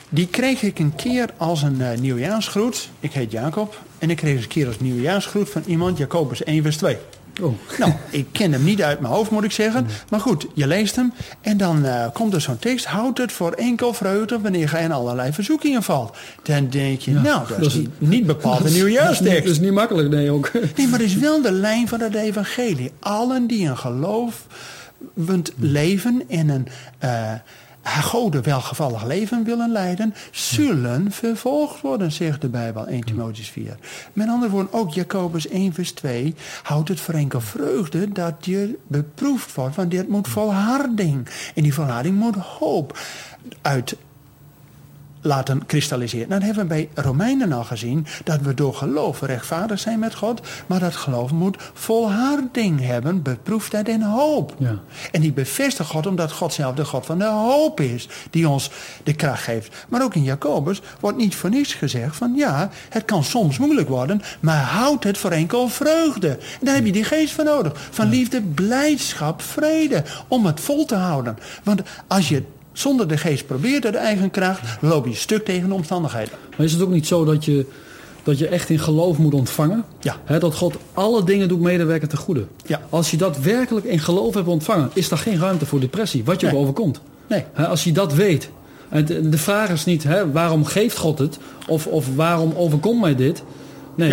die 0.08 0.26
kreeg 0.26 0.62
ik 0.62 0.78
een 0.78 0.94
keer 0.94 1.28
als 1.36 1.62
een 1.62 1.80
eh, 1.80 1.98
nieuwjaarsgroet. 1.98 2.88
Ik 3.00 3.12
heet 3.12 3.30
Jacob. 3.30 3.80
En 3.98 4.10
ik 4.10 4.16
kreeg 4.16 4.34
eens 4.34 4.42
een 4.42 4.48
keer 4.48 4.66
als 4.66 4.80
nieuwjaarsgroet 4.80 5.50
van 5.50 5.62
iemand, 5.66 5.98
Jacobus 5.98 6.44
1 6.44 6.62
vers 6.62 6.76
2. 6.76 6.96
Oh. 7.42 7.54
Nou, 7.78 7.92
ik 8.10 8.26
ken 8.32 8.52
hem 8.52 8.64
niet 8.64 8.82
uit 8.82 9.00
mijn 9.00 9.12
hoofd, 9.12 9.30
moet 9.30 9.44
ik 9.44 9.52
zeggen. 9.52 9.86
Maar 10.10 10.20
goed, 10.20 10.46
je 10.54 10.66
leest 10.66 10.96
hem 10.96 11.12
en 11.40 11.56
dan 11.56 11.84
eh, 11.84 12.06
komt 12.12 12.34
er 12.34 12.40
zo'n 12.40 12.58
tekst. 12.58 12.84
Houd 12.86 13.18
het 13.18 13.32
voor 13.32 13.52
enkel 13.52 13.92
vreugde 13.94 14.40
wanneer 14.40 14.68
gij 14.68 14.82
in 14.82 14.92
allerlei 14.92 15.32
verzoekingen 15.32 15.82
valt. 15.82 16.16
Dan 16.42 16.68
denk 16.70 17.00
je, 17.00 17.10
Ja, 17.12 17.20
nou, 17.20 17.48
dat, 17.48 17.58
dat 17.58 17.66
is 17.66 17.74
niet, 17.74 17.90
niet 17.98 18.26
bepaald 18.26 18.56
een 18.56 18.62
Dat 18.62 18.66
is 18.72 18.74
niet- 18.74 18.82
nieuwjaarstekst. 18.84 19.42
Dat 19.42 19.52
is 19.52 19.60
niet 19.60 19.72
makkelijk, 19.72 20.08
nee 20.08 20.30
ook. 20.30 20.50
Nee, 20.76 20.86
maar 20.88 20.98
het 20.98 21.08
is 21.08 21.16
wel 21.16 21.42
de 21.42 21.52
lijn 21.52 21.88
van 21.88 22.00
het 22.00 22.14
evangelie. 22.14 22.92
Allen 23.00 23.46
die 23.46 23.68
een 23.68 23.78
gelovend 23.78 25.52
leven 25.58 26.22
en 26.28 26.48
een 26.48 26.66
uh, 27.04 27.32
goden 27.86 28.42
welgevallig 28.42 29.04
leven 29.04 29.44
willen 29.44 29.70
leiden, 29.70 30.14
zullen 30.30 31.12
vervolgd 31.12 31.80
worden, 31.80 32.12
zegt 32.12 32.40
de 32.40 32.48
Bijbel 32.48 32.86
1 32.86 33.04
Timotheus 33.04 33.48
4. 33.48 33.76
Met 34.12 34.28
andere 34.28 34.50
woorden, 34.50 34.72
ook 34.72 34.94
Jacobus 34.94 35.48
1 35.48 35.72
vers 35.72 35.92
2 35.92 36.34
houdt 36.62 36.88
het 36.88 37.00
voor 37.00 37.14
enkel 37.14 37.40
vreugde 37.40 38.12
dat 38.12 38.34
je 38.40 38.78
beproefd 38.86 39.54
wordt, 39.54 39.76
want 39.76 39.90
dit 39.90 40.08
moet 40.08 40.28
volharding. 40.28 41.28
En 41.54 41.62
die 41.62 41.74
volharding 41.74 42.16
moet 42.16 42.36
hoop 42.36 42.98
uit 43.62 43.96
laten 45.26 45.66
kristalliseren. 45.66 46.28
Nou, 46.28 46.40
dat 46.40 46.48
hebben 46.48 46.68
we 46.68 46.88
bij 46.94 47.04
Romeinen 47.04 47.52
al 47.52 47.64
gezien 47.64 48.06
dat 48.24 48.40
we 48.40 48.54
door 48.54 48.74
geloof 48.74 49.20
rechtvaardig 49.20 49.78
zijn 49.78 49.98
met 49.98 50.14
God, 50.14 50.40
maar 50.66 50.80
dat 50.80 50.96
geloof 50.96 51.32
moet 51.32 51.56
volharding 51.72 52.80
hebben, 52.80 53.22
beproefdheid 53.22 53.88
en 53.88 54.02
hoop. 54.02 54.54
Ja. 54.58 54.78
En 55.12 55.20
die 55.20 55.32
bevestigt 55.32 55.88
God 55.88 56.06
omdat 56.06 56.32
God 56.32 56.52
zelf 56.52 56.74
de 56.74 56.84
God 56.84 57.06
van 57.06 57.18
de 57.18 57.24
hoop 57.24 57.80
is, 57.80 58.08
die 58.30 58.48
ons 58.48 58.70
de 59.02 59.14
kracht 59.14 59.42
geeft. 59.42 59.86
Maar 59.88 60.02
ook 60.02 60.14
in 60.14 60.22
Jacobus 60.22 60.80
wordt 61.00 61.16
niet 61.16 61.34
voor 61.34 61.50
niets 61.50 61.74
gezegd 61.74 62.16
van 62.16 62.34
ja, 62.34 62.70
het 62.88 63.04
kan 63.04 63.24
soms 63.24 63.58
moeilijk 63.58 63.88
worden, 63.88 64.22
maar 64.40 64.62
houd 64.62 65.04
het 65.04 65.18
voor 65.18 65.30
enkel 65.30 65.68
vreugde. 65.68 66.28
En 66.28 66.38
daar 66.60 66.74
heb 66.74 66.86
je 66.86 66.92
die 66.92 67.04
geest 67.04 67.32
voor 67.32 67.44
nodig, 67.44 67.88
van 67.90 68.08
liefde, 68.08 68.42
blijdschap, 68.42 69.42
vrede, 69.42 70.04
om 70.28 70.46
het 70.46 70.60
vol 70.60 70.84
te 70.84 70.94
houden. 70.94 71.38
Want 71.62 71.82
als 72.06 72.28
je 72.28 72.42
zonder 72.78 73.08
de 73.08 73.16
geest 73.16 73.46
probeert 73.46 73.84
uit 73.84 73.94
eigen 73.94 74.30
kracht, 74.30 74.76
loop 74.80 75.06
je 75.06 75.14
stuk 75.14 75.44
tegen 75.44 75.68
de 75.68 75.74
omstandigheden. 75.74 76.32
Maar 76.56 76.66
is 76.66 76.72
het 76.72 76.82
ook 76.82 76.90
niet 76.90 77.06
zo 77.06 77.24
dat 77.24 77.44
je, 77.44 77.66
dat 78.22 78.38
je 78.38 78.48
echt 78.48 78.70
in 78.70 78.78
geloof 78.78 79.18
moet 79.18 79.34
ontvangen? 79.34 79.84
Ja. 80.00 80.38
Dat 80.38 80.54
God 80.54 80.76
alle 80.94 81.24
dingen 81.24 81.48
doet 81.48 81.60
medewerken 81.60 82.08
ten 82.08 82.18
goede. 82.18 82.46
Ja. 82.66 82.80
Als 82.90 83.10
je 83.10 83.16
dat 83.16 83.38
werkelijk 83.38 83.86
in 83.86 83.98
geloof 83.98 84.34
hebt 84.34 84.48
ontvangen, 84.48 84.90
is 84.92 85.08
daar 85.08 85.18
geen 85.18 85.38
ruimte 85.38 85.66
voor 85.66 85.80
depressie, 85.80 86.24
wat 86.24 86.40
je 86.40 86.46
Nee. 86.46 86.54
ook 86.54 86.60
overkomt. 86.62 87.00
Nee. 87.28 87.44
Als 87.68 87.84
je 87.84 87.92
dat 87.92 88.14
weet. 88.14 88.50
En 88.88 89.04
de, 89.04 89.28
de 89.28 89.38
vraag 89.38 89.70
is 89.70 89.84
niet, 89.84 90.06
waarom 90.32 90.64
geeft 90.64 90.96
God 90.96 91.18
het? 91.18 91.38
Of, 91.68 91.86
of 91.86 92.14
waarom 92.14 92.52
overkomt 92.56 93.00
mij 93.00 93.14
dit? 93.14 93.42
Nee. 93.94 94.08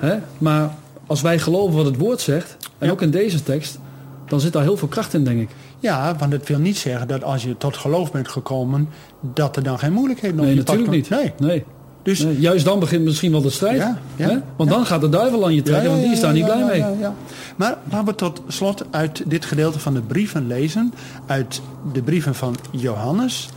Ja. 0.00 0.20
Maar 0.38 0.74
als 1.06 1.20
wij 1.20 1.38
geloven 1.38 1.76
wat 1.76 1.84
het 1.84 1.96
woord 1.96 2.20
zegt, 2.20 2.56
en 2.78 2.86
Ja. 2.86 2.92
ook 2.92 3.02
in 3.02 3.10
deze 3.10 3.42
tekst, 3.42 3.78
dan 4.26 4.40
zit 4.40 4.52
daar 4.52 4.62
heel 4.62 4.76
veel 4.76 4.88
kracht 4.88 5.14
in, 5.14 5.24
denk 5.24 5.40
ik. 5.40 5.48
Ja, 5.80 6.16
want 6.16 6.32
het 6.32 6.48
wil 6.48 6.58
niet 6.58 6.76
zeggen 6.76 7.08
dat 7.08 7.24
als 7.24 7.42
je 7.42 7.56
tot 7.56 7.76
geloof 7.76 8.12
bent 8.12 8.28
gekomen, 8.28 8.88
dat 9.20 9.56
er 9.56 9.62
dan 9.62 9.78
geen 9.78 9.92
moeilijkheden 9.92 10.38
op 10.38 10.44
Nee, 10.44 10.54
je 10.54 10.62
pad 10.62 10.76
natuurlijk 10.76 11.10
niet. 11.10 11.10
Nee. 11.10 11.32
nee. 11.50 11.64
Dus 12.02 12.18
Nee, 12.18 12.40
Juist 12.40 12.64
dan 12.64 12.78
begint 12.78 13.04
misschien 13.04 13.30
wel 13.30 13.40
de 13.42 13.50
strijd. 13.50 13.76
Ja, 13.76 13.98
ja, 14.16 14.28
hè? 14.28 14.38
Want 14.56 14.70
ja. 14.70 14.76
dan 14.76 14.86
gaat 14.86 15.00
de 15.00 15.08
duivel 15.08 15.44
aan 15.44 15.54
je 15.54 15.62
trekken, 15.62 15.90
want 15.90 16.02
die 16.02 16.12
is 16.12 16.20
daar 16.20 16.32
niet 16.32 16.44
blij 16.44 16.64
mee. 16.64 16.78
ja, 16.78 16.92
ja. 17.00 17.14
Maar 17.56 17.78
laten 17.90 18.06
we 18.06 18.14
tot 18.14 18.42
slot 18.48 18.84
uit 18.90 19.22
dit 19.26 19.44
gedeelte 19.44 19.78
van 19.78 19.94
de 19.94 20.00
brieven 20.00 20.46
lezen. 20.46 20.94
Uit 21.26 21.60
de 21.92 22.02
brieven 22.02 22.34
van 22.34 22.56
Johannes. 22.70 23.48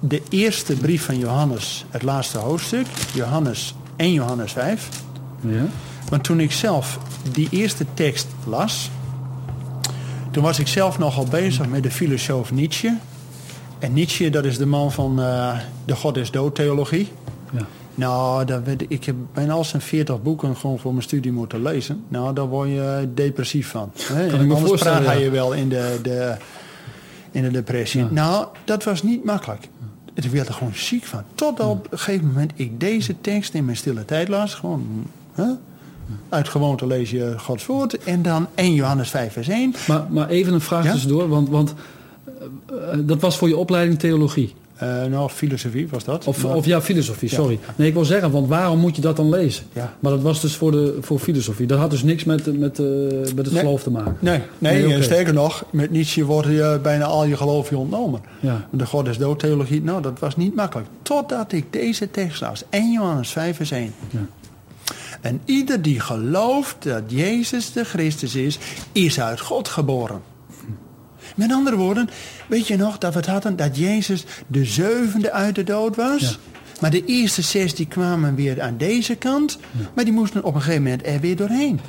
De 0.00 0.22
eerste 0.28 0.74
brief 0.74 1.04
van 1.04 1.18
Johannes, 1.18 1.84
het 1.90 2.02
laatste 2.02 2.38
hoofdstuk. 2.38 2.86
Johannes 3.14 3.74
1 3.96 4.12
Johannes 4.12 4.52
5. 4.52 4.88
Ja. 5.40 5.64
Want 6.08 6.24
toen 6.24 6.40
ik 6.40 6.52
zelf 6.52 6.98
die 7.32 7.48
eerste 7.50 7.84
tekst 7.94 8.26
las... 8.46 8.90
toen 10.38 10.46
was 10.46 10.58
ik 10.58 10.66
zelf 10.66 10.98
nogal 10.98 11.24
bezig 11.24 11.68
met 11.68 11.82
de 11.82 11.90
filosoof 11.90 12.52
Nietzsche. 12.52 12.96
En 13.78 13.92
Nietzsche, 13.92 14.30
dat 14.30 14.44
is 14.44 14.58
de 14.58 14.66
man 14.66 14.92
van 14.92 15.20
eh, 15.20 15.58
de 15.84 15.96
God 15.96 16.16
is 16.16 16.30
dood 16.30 16.54
theologie. 16.54 17.08
Ja. 17.52 17.66
Nou, 17.94 18.44
dat 18.44 18.62
weet, 18.64 18.82
ik 18.82 18.90
ik 18.90 19.04
heb 19.04 19.14
bijna 19.34 19.52
al 19.52 19.64
zijn 19.64 19.82
40 19.82 20.22
boeken 20.22 20.56
gewoon 20.56 20.78
voor 20.78 20.90
mijn 20.90 21.02
studie 21.02 21.32
moeten 21.32 21.62
lezen. 21.62 22.04
Nou, 22.08 22.34
daar 22.34 22.46
word 22.46 22.68
je 22.68 23.08
depressief 23.14 23.68
van. 23.68 23.92
Hè? 24.02 24.44
me 24.44 24.54
Anders 24.54 24.80
praat 24.80 25.04
hij 25.04 25.22
je 25.22 25.30
wel 25.30 25.52
in 25.52 25.68
de, 25.68 25.98
de, 26.02 26.36
in 27.30 27.42
de 27.42 27.50
depressie. 27.50 28.00
Ja. 28.00 28.08
Nou, 28.10 28.46
dat 28.64 28.84
was 28.84 29.02
niet 29.02 29.24
makkelijk. 29.24 29.68
Ik 30.14 30.24
werd 30.24 30.48
er 30.48 30.54
gewoon 30.54 30.74
ziek 30.74 31.04
van. 31.04 31.22
Tot 31.34 31.60
op 31.60 31.86
een 31.90 31.98
gegeven 31.98 32.26
moment 32.26 32.52
ik 32.54 32.80
deze 32.80 33.20
tekst 33.20 33.54
in 33.54 33.64
mijn 33.64 33.76
stille 33.76 34.04
tijd 34.04 34.28
las. 34.28 34.54
Gewoon, 34.54 35.06
hè? 35.32 35.46
Uit 36.28 36.48
gewoonte 36.48 36.86
lees 36.86 37.10
je 37.10 37.34
Gods 37.38 37.66
woord. 37.66 37.98
En 38.04 38.22
dan 38.22 38.46
1 38.54 38.74
Johannes 38.74 39.10
5 39.10 39.32
vers 39.32 39.48
1. 39.48 39.74
Maar, 39.88 40.04
maar 40.10 40.28
even 40.28 40.52
een 40.52 40.60
vraag 40.60 40.84
Ja? 40.84 40.90
tussendoor, 40.92 41.28
want, 41.28 41.48
want 41.48 41.74
eh, 42.26 42.92
eh, 42.92 42.98
dat 43.04 43.20
was 43.20 43.36
voor 43.38 43.48
je 43.48 43.56
opleiding 43.56 43.98
theologie. 43.98 44.54
Eh, 44.74 45.04
nou, 45.04 45.30
filosofie 45.30 45.88
was 45.88 46.04
dat. 46.04 46.24
Of, 46.26 46.42
Maar- 46.44 46.54
of 46.54 46.66
ja, 46.66 46.80
filosofie, 46.82 47.30
Ja. 47.30 47.36
sorry. 47.36 47.58
Nee, 47.76 47.88
ik 47.88 47.94
wil 47.94 48.04
zeggen, 48.04 48.30
want 48.30 48.48
waarom 48.48 48.78
moet 48.78 48.96
je 48.96 49.02
dat 49.02 49.16
dan 49.16 49.28
lezen? 49.28 49.64
Ja. 49.72 49.94
Maar 50.00 50.12
dat 50.12 50.22
was 50.22 50.40
dus 50.40 50.56
voor, 50.56 50.70
de, 50.70 50.98
voor 51.00 51.18
filosofie. 51.18 51.66
Dat 51.66 51.78
had 51.78 51.90
dus 51.90 52.02
niks 52.02 52.24
met, 52.24 52.46
met, 52.46 52.58
met 52.58 52.76
het 53.36 53.50
Nee. 53.50 53.58
geloof 53.60 53.82
te 53.82 53.90
maken. 53.90 54.16
Nee, 54.20 54.40
nee, 54.58 55.02
sterker 55.02 55.34
nog, 55.34 55.64
met 55.70 55.90
Nietzsche 55.90 56.24
wordt 56.24 56.48
je 56.48 56.78
bijna 56.82 57.04
al 57.04 57.24
je 57.24 57.36
geloof 57.36 57.70
je 57.70 57.76
ontnomen. 57.76 58.20
Ja. 58.40 58.66
De 58.70 58.86
God 58.86 59.08
is 59.08 59.18
dood 59.18 59.38
theologie, 59.38 59.82
nou 59.82 60.02
dat 60.02 60.18
was 60.18 60.36
niet 60.36 60.54
makkelijk. 60.54 60.88
Totdat 61.02 61.52
ik 61.52 61.72
deze 61.72 62.10
tekst 62.10 62.40
las, 62.40 62.62
1 62.70 62.92
Johannes 62.92 63.28
5 63.30 63.56
vers 63.56 63.70
1. 63.70 63.92
Ja. 64.10 64.18
En 65.20 65.40
ieder 65.44 65.82
die 65.82 66.00
gelooft 66.00 66.76
dat 66.82 67.02
Jezus 67.06 67.72
de 67.72 67.84
Christus 67.84 68.34
is, 68.34 68.58
is 68.92 69.20
uit 69.20 69.40
God 69.40 69.68
geboren. 69.68 70.22
Met 71.34 71.52
andere 71.52 71.76
woorden, 71.76 72.10
weet 72.48 72.66
je 72.66 72.76
nog 72.76 72.98
dat 72.98 73.12
we 73.12 73.18
het 73.18 73.28
hadden 73.28 73.56
dat 73.56 73.76
Jezus 73.76 74.24
de 74.46 74.64
zevende 74.64 75.32
uit 75.32 75.54
de 75.54 75.64
dood 75.64 75.96
was? 75.96 76.38
Maar 76.78 76.90
de 76.90 77.04
eerste 77.04 77.42
zes 77.42 77.74
die 77.74 77.86
kwamen 77.86 78.34
weer 78.34 78.62
aan 78.62 78.76
deze 78.76 79.14
kant, 79.14 79.58
maar 79.94 80.04
die 80.04 80.12
moesten 80.12 80.44
op 80.44 80.54
een 80.54 80.60
gegeven 80.60 80.82
moment 80.82 81.06
er 81.06 81.20
weer 81.20 81.36
doorheen. 81.36 81.80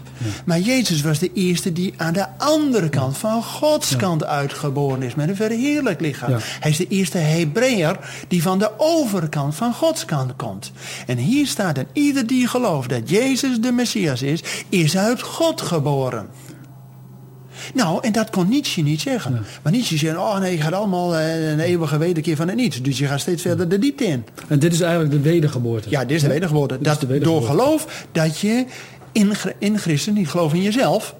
Maar 0.45 0.59
Jezus 0.59 1.01
was 1.01 1.19
de 1.19 1.33
eerste 1.33 1.73
die 1.73 1.93
aan 1.97 2.13
de 2.13 2.37
andere 2.37 2.89
kant 2.89 3.17
van 3.17 3.43
Gods 3.43 3.95
kant 3.95 4.25
uitgeboren 4.25 5.01
is 5.01 5.15
met 5.15 5.29
een 5.29 5.35
verheerlijk 5.35 5.99
lichaam. 5.99 6.33
Hij 6.59 6.71
is 6.71 6.77
de 6.77 6.87
eerste 6.87 7.17
Hebreeër 7.17 7.99
die 8.27 8.41
van 8.41 8.59
de 8.59 8.71
overkant 8.77 9.55
van 9.55 9.73
Gods 9.73 10.05
kant 10.05 10.35
komt. 10.35 10.71
En 11.07 11.17
hier 11.17 11.47
staat 11.47 11.77
en 11.77 11.87
ieder 11.93 12.27
die 12.27 12.47
gelooft 12.47 12.89
dat 12.89 13.09
Jezus 13.09 13.59
de 13.61 13.71
Messias 13.71 14.21
is, 14.21 14.43
is 14.69 14.97
uit 14.97 15.21
God 15.21 15.61
geboren. 15.61 16.27
Nou, 17.73 17.99
en 18.01 18.11
dat 18.11 18.29
kon 18.29 18.49
Nietzsche 18.49 18.81
niet 18.81 19.01
zeggen. 19.01 19.45
Maar 19.61 19.71
Nietzsche 19.71 19.97
zei, 19.97 20.17
oh 20.17 20.39
nee, 20.39 20.55
je 20.55 20.61
gaat 20.61 20.73
allemaal 20.73 21.15
eh, 21.17 21.51
een 21.51 21.59
eeuwige 21.59 21.97
wederkeer 21.97 22.35
van 22.35 22.47
het 22.47 22.55
niets. 22.57 22.81
Dus 22.81 22.97
je 22.97 23.05
gaat 23.07 23.19
steeds 23.19 23.41
verder 23.41 23.69
de 23.69 23.79
diepte 23.79 24.03
in. 24.03 24.25
En 24.47 24.59
dit 24.59 24.73
is 24.73 24.81
eigenlijk 24.81 25.11
de 25.11 25.19
wedergeboorte. 25.29 25.89
Ja, 25.89 26.05
dit 26.05 26.11
is 26.17 26.21
de 26.21 26.27
wedergeboorte. 26.27 26.75
Dit 26.75 26.83
Dat 26.83 26.99
de 26.99 27.07
wedergeboorte. 27.07 27.47
door 27.47 27.55
geloof 27.57 28.05
dat 28.11 28.39
je 28.39 28.65
in, 29.11 29.31
in 29.57 29.77
Christus, 29.77 30.13
niet 30.13 30.29
geloof 30.29 30.53
in 30.53 30.61
jezelf, 30.61 31.15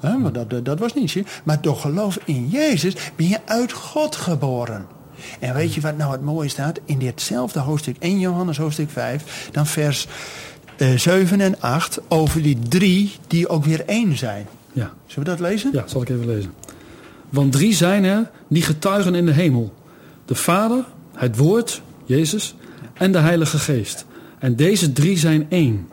hè, 0.00 0.20
want 0.22 0.34
dat, 0.34 0.64
dat- 0.64 0.78
was 0.78 0.94
Nietzsche, 0.94 1.24
maar 1.44 1.60
door 1.60 1.76
geloof 1.76 2.18
in 2.24 2.48
Jezus 2.48 2.94
ben 3.16 3.28
je 3.28 3.38
uit 3.44 3.72
God 3.72 4.16
geboren. 4.16 4.86
En 5.38 5.54
weet 5.54 5.74
je 5.74 5.80
wat 5.80 5.96
nou 5.96 6.12
het 6.12 6.22
mooie 6.22 6.48
staat? 6.48 6.80
In 6.84 6.98
ditzelfde 6.98 7.58
hoofdstuk, 7.60 7.96
1 7.98 8.18
Johannes 8.18 8.56
hoofdstuk 8.58 8.90
5, 8.90 9.48
dan 9.52 9.66
vers 9.66 10.06
eh, 10.76 10.88
7 10.98 11.40
en 11.40 11.60
8, 11.60 12.00
over 12.08 12.42
die 12.42 12.58
drie 12.68 13.12
die 13.26 13.48
ook 13.48 13.64
weer 13.64 13.82
één 13.86 14.16
zijn. 14.18 14.46
Ja. 14.74 14.92
Zullen 15.06 15.24
we 15.30 15.36
dat 15.36 15.40
lezen? 15.50 15.70
ja, 15.72 15.84
zal 15.86 16.02
ik 16.02 16.08
even 16.08 16.26
lezen. 16.26 16.52
Want 17.28 17.52
drie 17.52 17.74
zijn 17.74 18.04
er 18.04 18.30
die 18.48 18.62
getuigen 18.62 19.14
in 19.14 19.26
de 19.26 19.32
hemel. 19.32 19.72
De 20.24 20.34
Vader, 20.34 20.84
het 21.14 21.36
Woord, 21.36 21.82
Jezus, 22.04 22.54
en 22.94 23.12
de 23.12 23.18
Heilige 23.18 23.58
Geest. 23.58 24.04
En 24.38 24.56
deze 24.56 24.92
drie 24.92 25.18
zijn 25.18 25.46
één. 25.48 25.88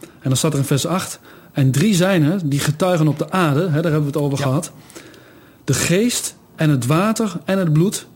En 0.00 0.08
dan 0.32 0.36
staat 0.36 0.52
er 0.52 0.58
in 0.58 0.64
vers 0.64 0.86
8... 0.86 1.20
En 1.52 1.70
drie 1.70 1.94
zijn 1.94 2.22
er 2.22 2.48
die 2.48 2.58
getuigen 2.58 3.08
op 3.08 3.18
de 3.18 3.30
aarde, 3.30 3.60
hè, 3.60 3.82
daar 3.82 3.92
hebben 3.92 4.00
we 4.00 4.06
het 4.06 4.16
over 4.16 4.38
Ja. 4.38 4.44
gehad. 4.44 4.72
De 5.64 5.74
geest 5.74 6.36
en 6.56 6.70
het 6.70 6.86
water 6.86 7.32
en 7.44 7.58
het 7.58 7.72
bloed. 7.72 8.06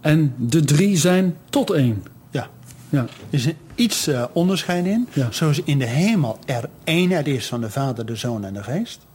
En 0.00 0.34
de 0.36 0.64
drie 0.64 0.96
zijn 0.96 1.36
tot 1.50 1.70
één. 1.70 2.02
Ja. 2.30 2.48
Ja, 2.88 3.00
Er 3.00 3.08
is 3.30 3.44
een 3.44 3.56
iets 3.74 4.06
eh, 4.06 4.24
onderscheid 4.32 4.86
in. 4.86 5.08
Ja. 5.12 5.26
Zoals 5.30 5.62
in 5.64 5.78
de 5.78 5.86
hemel 5.86 6.38
er 6.46 6.68
eenheid 6.84 7.26
is 7.26 7.46
van 7.46 7.60
de 7.60 7.70
Vader, 7.70 8.06
de 8.06 8.16
Zoon 8.16 8.44
en 8.44 8.54
de 8.54 8.62
Geest. 8.62 9.06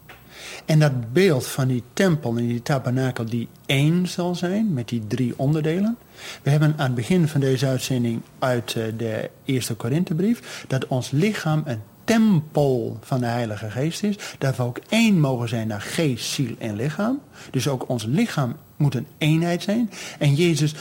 En 0.66 0.80
dat 0.80 1.14
beeld 1.14 1.48
van 1.48 1.68
die 1.68 1.84
tempel 1.94 2.38
en 2.38 2.48
die 2.48 2.62
tabernakel 2.62 3.26
die 3.26 3.48
één 3.66 4.08
zal 4.08 4.36
zijn, 4.36 4.74
met 4.74 4.88
die 4.88 5.08
drie 5.08 5.34
onderdelen. 5.38 5.98
We 6.42 6.50
hebben 6.50 6.74
aan 6.78 6.86
het 6.86 6.96
begin 6.96 7.28
van 7.28 7.40
deze 7.40 7.68
uitzending 7.68 8.22
uit 8.40 8.76
eh, 8.76 8.84
de 8.98 9.30
eerste 9.46 9.74
Korinthebrief... 9.74 10.66
dat 10.68 10.88
ons 10.88 11.12
lichaam 11.12 11.62
een 11.66 11.82
tempel 12.04 12.98
van 13.02 13.20
de 13.20 13.26
Heilige 13.26 13.70
Geest 13.70 14.04
is. 14.04 14.16
Dat 14.38 14.56
we 14.56 14.64
ook 14.64 14.80
één 14.90 15.20
mogen 15.20 15.50
zijn 15.50 15.68
naar 15.68 15.82
geest, 15.82 16.30
ziel 16.30 16.56
en 16.60 16.76
lichaam. 16.76 17.22
Dus 17.52 17.68
ook 17.68 17.90
ons 17.90 18.06
lichaam 18.06 18.56
moet 18.78 18.96
een 18.96 19.08
eenheid 19.18 19.64
zijn. 19.64 19.92
En 20.20 20.34
Jezus 20.34 20.76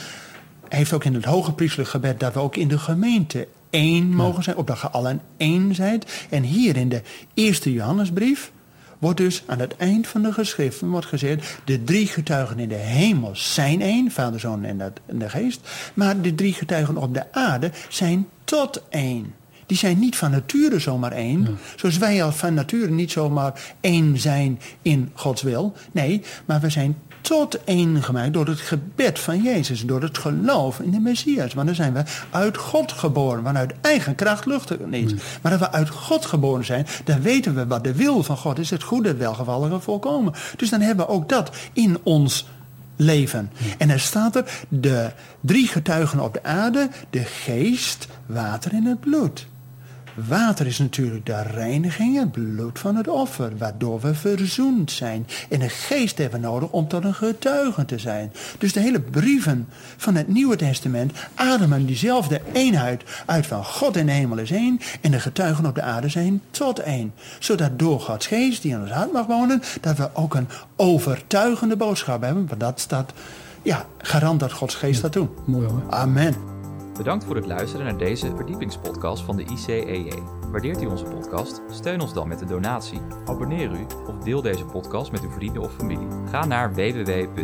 heeft 0.69 0.93
ook 0.93 1.03
in 1.03 1.13
het 1.13 1.25
hoge 1.25 1.53
priestelijk 1.53 1.89
gebed 1.89 2.19
dat 2.19 2.33
we 2.33 2.39
ook 2.39 2.55
in 2.55 2.67
de 2.67 2.79
gemeente 2.79 3.47
één 3.69 4.15
mogen 4.15 4.43
zijn, 4.43 4.57
opdat 4.57 4.81
je 4.81 4.89
allen 4.89 5.21
één 5.37 5.75
zijt. 5.75 6.27
En 6.29 6.43
hier 6.43 6.77
in 6.77 6.89
de 6.89 7.01
eerste 7.33 7.73
Johannesbrief 7.73 8.51
wordt 8.99 9.17
dus 9.17 9.43
aan 9.45 9.59
het 9.59 9.75
eind 9.75 10.07
van 10.07 10.21
de 10.21 10.33
geschriften 10.33 10.89
wordt 10.89 11.05
gezegd, 11.05 11.57
de 11.65 11.83
drie 11.83 12.07
getuigen 12.07 12.59
in 12.59 12.69
de 12.69 12.75
hemel 12.75 13.31
zijn 13.33 13.81
één, 13.81 14.11
Vader, 14.11 14.39
Zoon 14.39 14.63
en 14.63 14.77
de, 14.77 14.91
en 15.05 15.19
de 15.19 15.29
Geest, 15.29 15.69
maar 15.93 16.21
de 16.21 16.35
drie 16.35 16.53
getuigen 16.53 16.97
op 16.97 17.13
de 17.13 17.33
aarde 17.33 17.71
zijn 17.89 18.27
tot 18.43 18.83
één. 18.89 19.33
Die 19.65 19.77
zijn 19.77 19.99
niet 19.99 20.15
van 20.15 20.31
nature 20.31 20.79
zomaar 20.79 21.11
één. 21.11 21.57
Zoals 21.75 21.97
wij 21.97 22.23
al 22.23 22.31
van 22.31 22.53
nature 22.53 22.91
niet 22.91 23.11
zomaar 23.11 23.75
één 23.79 24.19
zijn 24.19 24.59
in 24.81 25.11
Gods 25.13 25.41
wil. 25.41 25.73
Nee, 25.91 26.21
maar 26.45 26.59
we 26.59 26.69
zijn 26.69 26.97
tot 27.27 27.63
één 27.63 28.03
gemaakt 28.03 28.33
door 28.33 28.47
het 28.47 28.59
gebed 28.59 29.19
van 29.19 29.41
Jezus. 29.41 29.85
Door 29.85 30.01
het 30.01 30.17
geloof 30.17 30.79
in 30.79 30.91
de 30.91 30.99
Messias. 30.99 31.53
Want 31.53 31.67
dan 31.67 31.75
zijn 31.75 31.93
we 31.93 32.03
uit 32.29 32.57
God 32.57 32.91
geboren. 32.91 33.43
Vanuit 33.43 33.73
eigen 33.81 34.15
kracht 34.15 34.45
lucht 34.45 34.69
het 34.69 34.89
niet. 34.89 35.15
Maar 35.41 35.51
dat 35.51 35.59
we 35.59 35.71
uit 35.71 35.89
God 35.89 36.25
geboren 36.25 36.65
zijn. 36.65 36.87
Dan 37.03 37.21
weten 37.21 37.55
we 37.55 37.67
wat 37.67 37.83
de 37.83 37.95
wil 37.95 38.23
van 38.23 38.37
God 38.37 38.59
is. 38.59 38.69
Het 38.69 38.83
goede, 38.83 39.15
welgevallige, 39.15 39.79
volkomen. 39.79 40.33
Dus 40.55 40.69
dan 40.69 40.81
hebben 40.81 41.05
we 41.05 41.11
ook 41.11 41.29
dat 41.29 41.55
in 41.73 41.97
ons 42.03 42.47
leven. 42.95 43.51
En 43.77 43.89
er 43.89 43.99
staat 43.99 44.35
er 44.35 44.65
de 44.69 45.11
drie 45.41 45.67
getuigen 45.67 46.19
op 46.19 46.33
de 46.33 46.43
aarde. 46.43 46.89
De 47.09 47.23
geest, 47.23 48.07
water 48.25 48.73
en 48.73 48.85
het 48.85 48.99
bloed. 48.99 49.47
Water 50.15 50.65
is 50.65 50.77
natuurlijk 50.77 51.25
de 51.25 51.41
reiniging, 51.41 52.17
het 52.17 52.31
bloed 52.31 52.79
van 52.79 52.95
het 52.95 53.07
offer, 53.07 53.57
waardoor 53.57 53.99
we 53.99 54.15
verzoend 54.15 54.91
zijn. 54.91 55.27
En 55.49 55.59
de 55.59 55.69
geest 55.69 56.17
hebben 56.17 56.41
we 56.41 56.47
nodig 56.47 56.69
om 56.69 56.87
tot 56.87 57.03
een 57.03 57.13
getuige 57.13 57.85
te 57.85 57.97
zijn. 57.97 58.31
Dus 58.57 58.73
de 58.73 58.79
hele 58.79 59.01
brieven 59.01 59.67
van 59.97 60.15
het 60.15 60.27
Nieuwe 60.27 60.55
Testament 60.55 61.11
ademen 61.35 61.85
diezelfde 61.85 62.41
eenheid 62.53 63.03
uit 63.25 63.47
van 63.47 63.65
God 63.65 63.97
in 63.97 64.05
de 64.05 64.11
hemel 64.11 64.37
is 64.37 64.51
één 64.51 64.79
en 65.01 65.11
de 65.11 65.19
getuigen 65.19 65.65
op 65.65 65.75
de 65.75 65.81
aarde 65.81 66.09
zijn 66.09 66.41
tot 66.51 66.79
één. 66.79 67.13
Zodat 67.39 67.79
door 67.79 67.99
Gods 67.99 68.27
geest 68.27 68.61
die 68.61 68.71
in 68.71 68.81
ons 68.81 68.91
hart 68.91 69.11
mag 69.11 69.25
wonen, 69.25 69.61
dat 69.81 69.97
we 69.97 70.09
ook 70.13 70.35
een 70.35 70.47
overtuigende 70.75 71.75
boodschap 71.75 72.21
hebben. 72.21 72.47
Want 72.47 72.59
dat 72.59 72.79
staat, 72.79 73.13
ja, 73.61 73.85
garant 73.97 74.39
dat 74.39 74.51
Gods 74.51 74.75
geest 74.75 75.01
dat 75.01 75.13
doet. 75.13 75.47
mooi 75.47 75.67
hoor. 75.67 75.83
Amen. 75.89 76.54
Bedankt 76.97 77.25
voor 77.25 77.35
het 77.35 77.45
luisteren 77.45 77.85
naar 77.85 77.97
deze 77.97 78.35
verdiepingspodcast 78.35 79.23
van 79.23 79.35
de 79.35 79.43
ICEJ. 79.43 80.11
Waardeert 80.51 80.81
u 80.81 80.85
onze 80.85 81.05
podcast? 81.05 81.61
Steun 81.69 82.01
ons 82.01 82.13
dan 82.13 82.27
met 82.27 82.41
een 82.41 82.47
donatie, 82.47 83.01
abonneer 83.25 83.71
u 83.71 83.85
of 84.07 84.17
deel 84.17 84.41
deze 84.41 84.65
podcast 84.65 85.11
met 85.11 85.21
uw 85.21 85.29
vrienden 85.29 85.61
of 85.61 85.73
familie. 85.73 86.07
Ga 86.29 86.45
naar 86.45 86.73
www.icej.nl. 86.73 87.35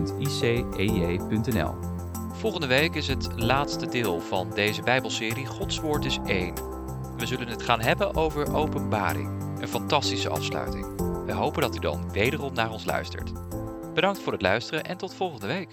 Volgende 2.31 2.67
week 2.67 2.95
is 2.95 3.07
het 3.07 3.29
laatste 3.35 3.87
deel 3.87 4.19
van 4.19 4.49
deze 4.55 4.81
Bijbelserie 4.81 5.45
Gods 5.45 5.79
Woord 5.79 6.05
is 6.05 6.19
één. 6.25 6.53
We 7.17 7.25
zullen 7.25 7.47
het 7.47 7.61
gaan 7.61 7.81
hebben 7.81 8.15
over 8.15 8.55
openbaring. 8.55 9.29
Een 9.59 9.67
fantastische 9.67 10.29
afsluiting. 10.29 10.85
We 11.25 11.33
hopen 11.33 11.61
dat 11.61 11.75
u 11.75 11.79
dan 11.79 12.11
wederom 12.11 12.53
naar 12.53 12.71
ons 12.71 12.85
luistert. 12.85 13.31
Bedankt 13.93 14.19
voor 14.19 14.33
het 14.33 14.41
luisteren 14.41 14.83
en 14.83 14.97
tot 14.97 15.13
volgende 15.13 15.47
week. 15.47 15.69